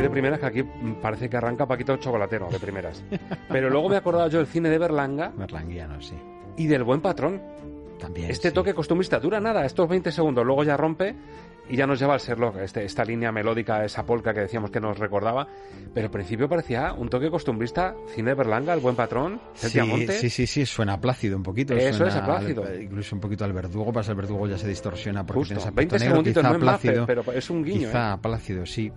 [0.00, 0.62] De primeras que aquí
[1.02, 3.02] parece que arranca Paquito el Chocolatero, de primeras.
[3.48, 5.32] Pero luego me he acordado yo del cine de Berlanga.
[5.36, 6.14] Berlanguiano, sí.
[6.56, 7.42] Y del Buen Patrón.
[7.98, 8.30] También.
[8.30, 11.16] Este toque costumbrista dura nada, estos 20 segundos, luego ya rompe
[11.68, 14.80] y ya nos lleva al Sherlock, este, esta línea melódica, esa polca que decíamos que
[14.80, 15.46] nos recordaba,
[15.94, 19.68] pero al principio parecía un toque costumbrista, cine Berlanga, el buen patrón, Sí,
[20.10, 21.74] sí, sí, sí, suena plácido un poquito.
[21.74, 22.64] Eso suena es, a plácido.
[22.64, 25.60] al- incluso un poquito al verdugo, pasa el verdugo ya se distorsiona porque Justo, tiene
[25.68, 28.18] ese 20 aspecto negro, segunditos, quizá no plácido, pero es un guiño, Quizá ¿eh?
[28.22, 28.92] plácido, sí.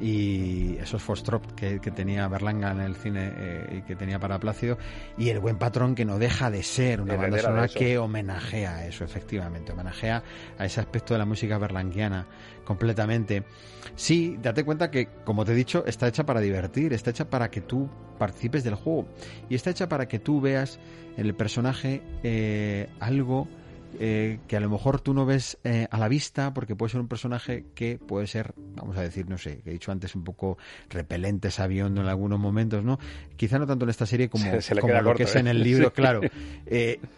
[0.00, 4.38] Y esos Fostrop que, que tenía Berlanga en el cine eh, y que tenía para
[4.38, 4.76] Plácido.
[5.16, 8.76] Y el buen patrón que no deja de ser una banda Heredera sonora que homenajea
[8.76, 9.72] a eso, efectivamente.
[9.72, 10.22] Homenajea
[10.58, 12.13] a ese aspecto de la música berlanguiana
[12.64, 13.44] completamente.
[13.96, 17.50] Sí, date cuenta que, como te he dicho, está hecha para divertir, está hecha para
[17.50, 17.88] que tú
[18.18, 19.06] participes del juego
[19.48, 20.78] y está hecha para que tú veas
[21.16, 23.48] en el personaje eh, algo
[24.00, 27.00] eh, que a lo mejor tú no ves eh, a la vista porque puede ser
[27.00, 30.24] un personaje que puede ser, vamos a decir, no sé, que he dicho antes, un
[30.24, 30.58] poco
[30.90, 32.98] repelente, sabiondo en algunos momentos, ¿no?
[33.36, 35.22] Quizá no tanto en esta serie como, Se- se le como queda lo corto, que
[35.24, 35.94] es en el libro, Sí.
[35.94, 36.20] claro.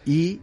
[0.05, 0.41] Y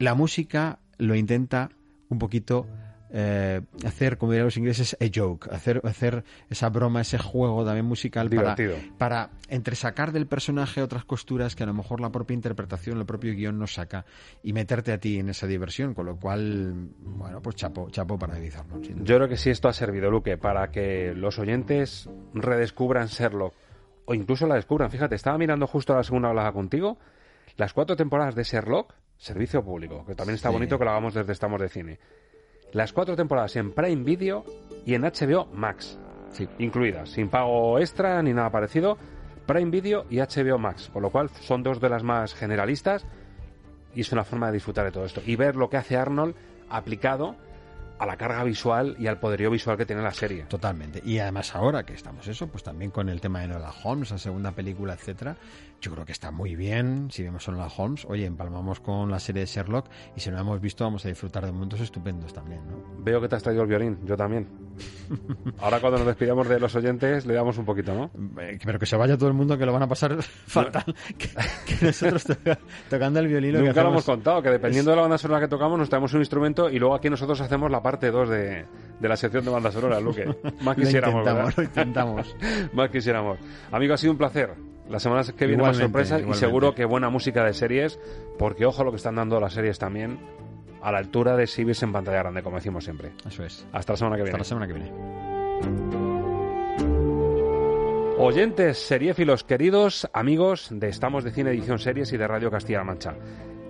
[0.00, 1.70] la música lo intenta
[2.08, 2.66] un poquito
[3.10, 7.86] eh, hacer, como dirían los ingleses, a joke, hacer, hacer esa broma, ese juego también
[7.86, 8.76] musical para, Divertido.
[8.98, 13.32] para entresacar del personaje otras costuras que a lo mejor la propia interpretación, el propio
[13.34, 14.04] guion no saca
[14.42, 18.38] y meterte a ti en esa diversión, con lo cual, bueno, pues chapo, chapo para
[18.38, 18.64] duda.
[19.02, 23.54] Yo creo que sí esto ha servido, Luque, para que los oyentes redescubran Sherlock
[24.04, 24.90] o incluso la descubran.
[24.90, 26.98] Fíjate, estaba mirando justo la segunda hablada contigo,
[27.56, 30.54] las cuatro temporadas de Sherlock, servicio público, que también está Sí.
[30.54, 31.98] bonito que lo hagamos desde Estamos de Cine.
[32.72, 34.44] Las cuatro temporadas en Prime Video
[34.84, 35.98] y en HBO Max,
[36.58, 38.98] incluidas, sin pago extra ni nada parecido.
[39.46, 43.06] Prime Video y HBO Max, con lo cual son dos de las más generalistas
[43.94, 46.34] y es una forma de disfrutar de todo esto y ver lo que hace Arnold
[46.68, 47.36] aplicado
[47.98, 50.44] a la carga visual y al poderío visual que tiene la serie.
[50.44, 51.00] Totalmente.
[51.04, 54.18] Y además ahora que estamos eso, pues también con el tema de Nola Holmes, la
[54.18, 55.36] segunda película, etcétera,
[55.80, 57.08] yo creo que está muy bien.
[57.10, 59.86] Si vemos a Nola Holmes, oye, empalmamos con la serie de Sherlock
[60.16, 62.82] y si no la hemos visto vamos a disfrutar de momentos estupendos también, ¿no?
[63.04, 64.48] Veo que te has traído el violín, yo también.
[65.60, 68.10] Ahora cuando nos despidamos de los oyentes le damos un poquito, ¿no?
[68.42, 70.84] Eh, Pero que se vaya todo el mundo que lo van a pasar fatal.
[71.16, 71.28] Que,
[71.66, 72.58] que nosotros toca-
[72.90, 75.40] tocando el violín lo que Nunca lo hemos contado, que dependiendo de la banda sonora
[75.40, 78.64] que tocamos nos traemos un instrumento y luego aquí nosotros hacemos la parte 2 de,
[79.00, 80.24] de la sección de banda sonora, Luque.
[80.62, 81.54] Más Lo quisiéramos, intentamos, ¿verdad?
[81.56, 82.36] lo intentamos.
[82.74, 83.38] Más quisiéramos.
[83.72, 84.50] Amigo, ha sido un placer.
[84.88, 88.00] La semana que viene más Igualmente, sorpresas y seguro que buena música de series,
[88.38, 90.18] porque ojo lo que están dando las series también,
[90.80, 93.12] a la altura de exhibirse en pantalla grande, como decimos siempre.
[93.26, 93.66] Eso es.
[93.72, 94.38] Hasta la semana que Hasta viene.
[94.38, 94.92] la semana que viene.
[98.20, 103.14] Oyentes, seriéfilos queridos, amigos de Estamos de Cine Edición Series y de Radio Castilla-La Mancha.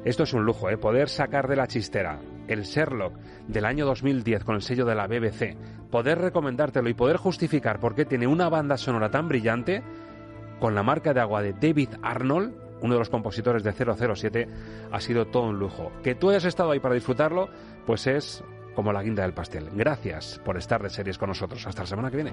[0.04, 0.78] Esto es un lujo, ¿eh?
[0.78, 3.14] Poder sacar de la chistera el Sherlock
[3.46, 5.54] del año 2010 con el sello de la BBC,
[5.90, 9.82] poder recomendártelo y poder justificar por qué tiene una banda sonora tan brillante
[10.60, 14.48] con la marca de agua de David Arnold, uno de los compositores de 007,
[14.90, 15.92] ha sido todo un lujo.
[16.02, 17.48] Que tú hayas estado ahí para disfrutarlo,
[17.86, 18.44] pues es
[18.74, 19.70] como la guinda del pastel.
[19.72, 21.66] Gracias por estar de series con nosotros.
[21.66, 22.32] Hasta la semana que viene.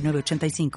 [0.01, 0.71] 906985.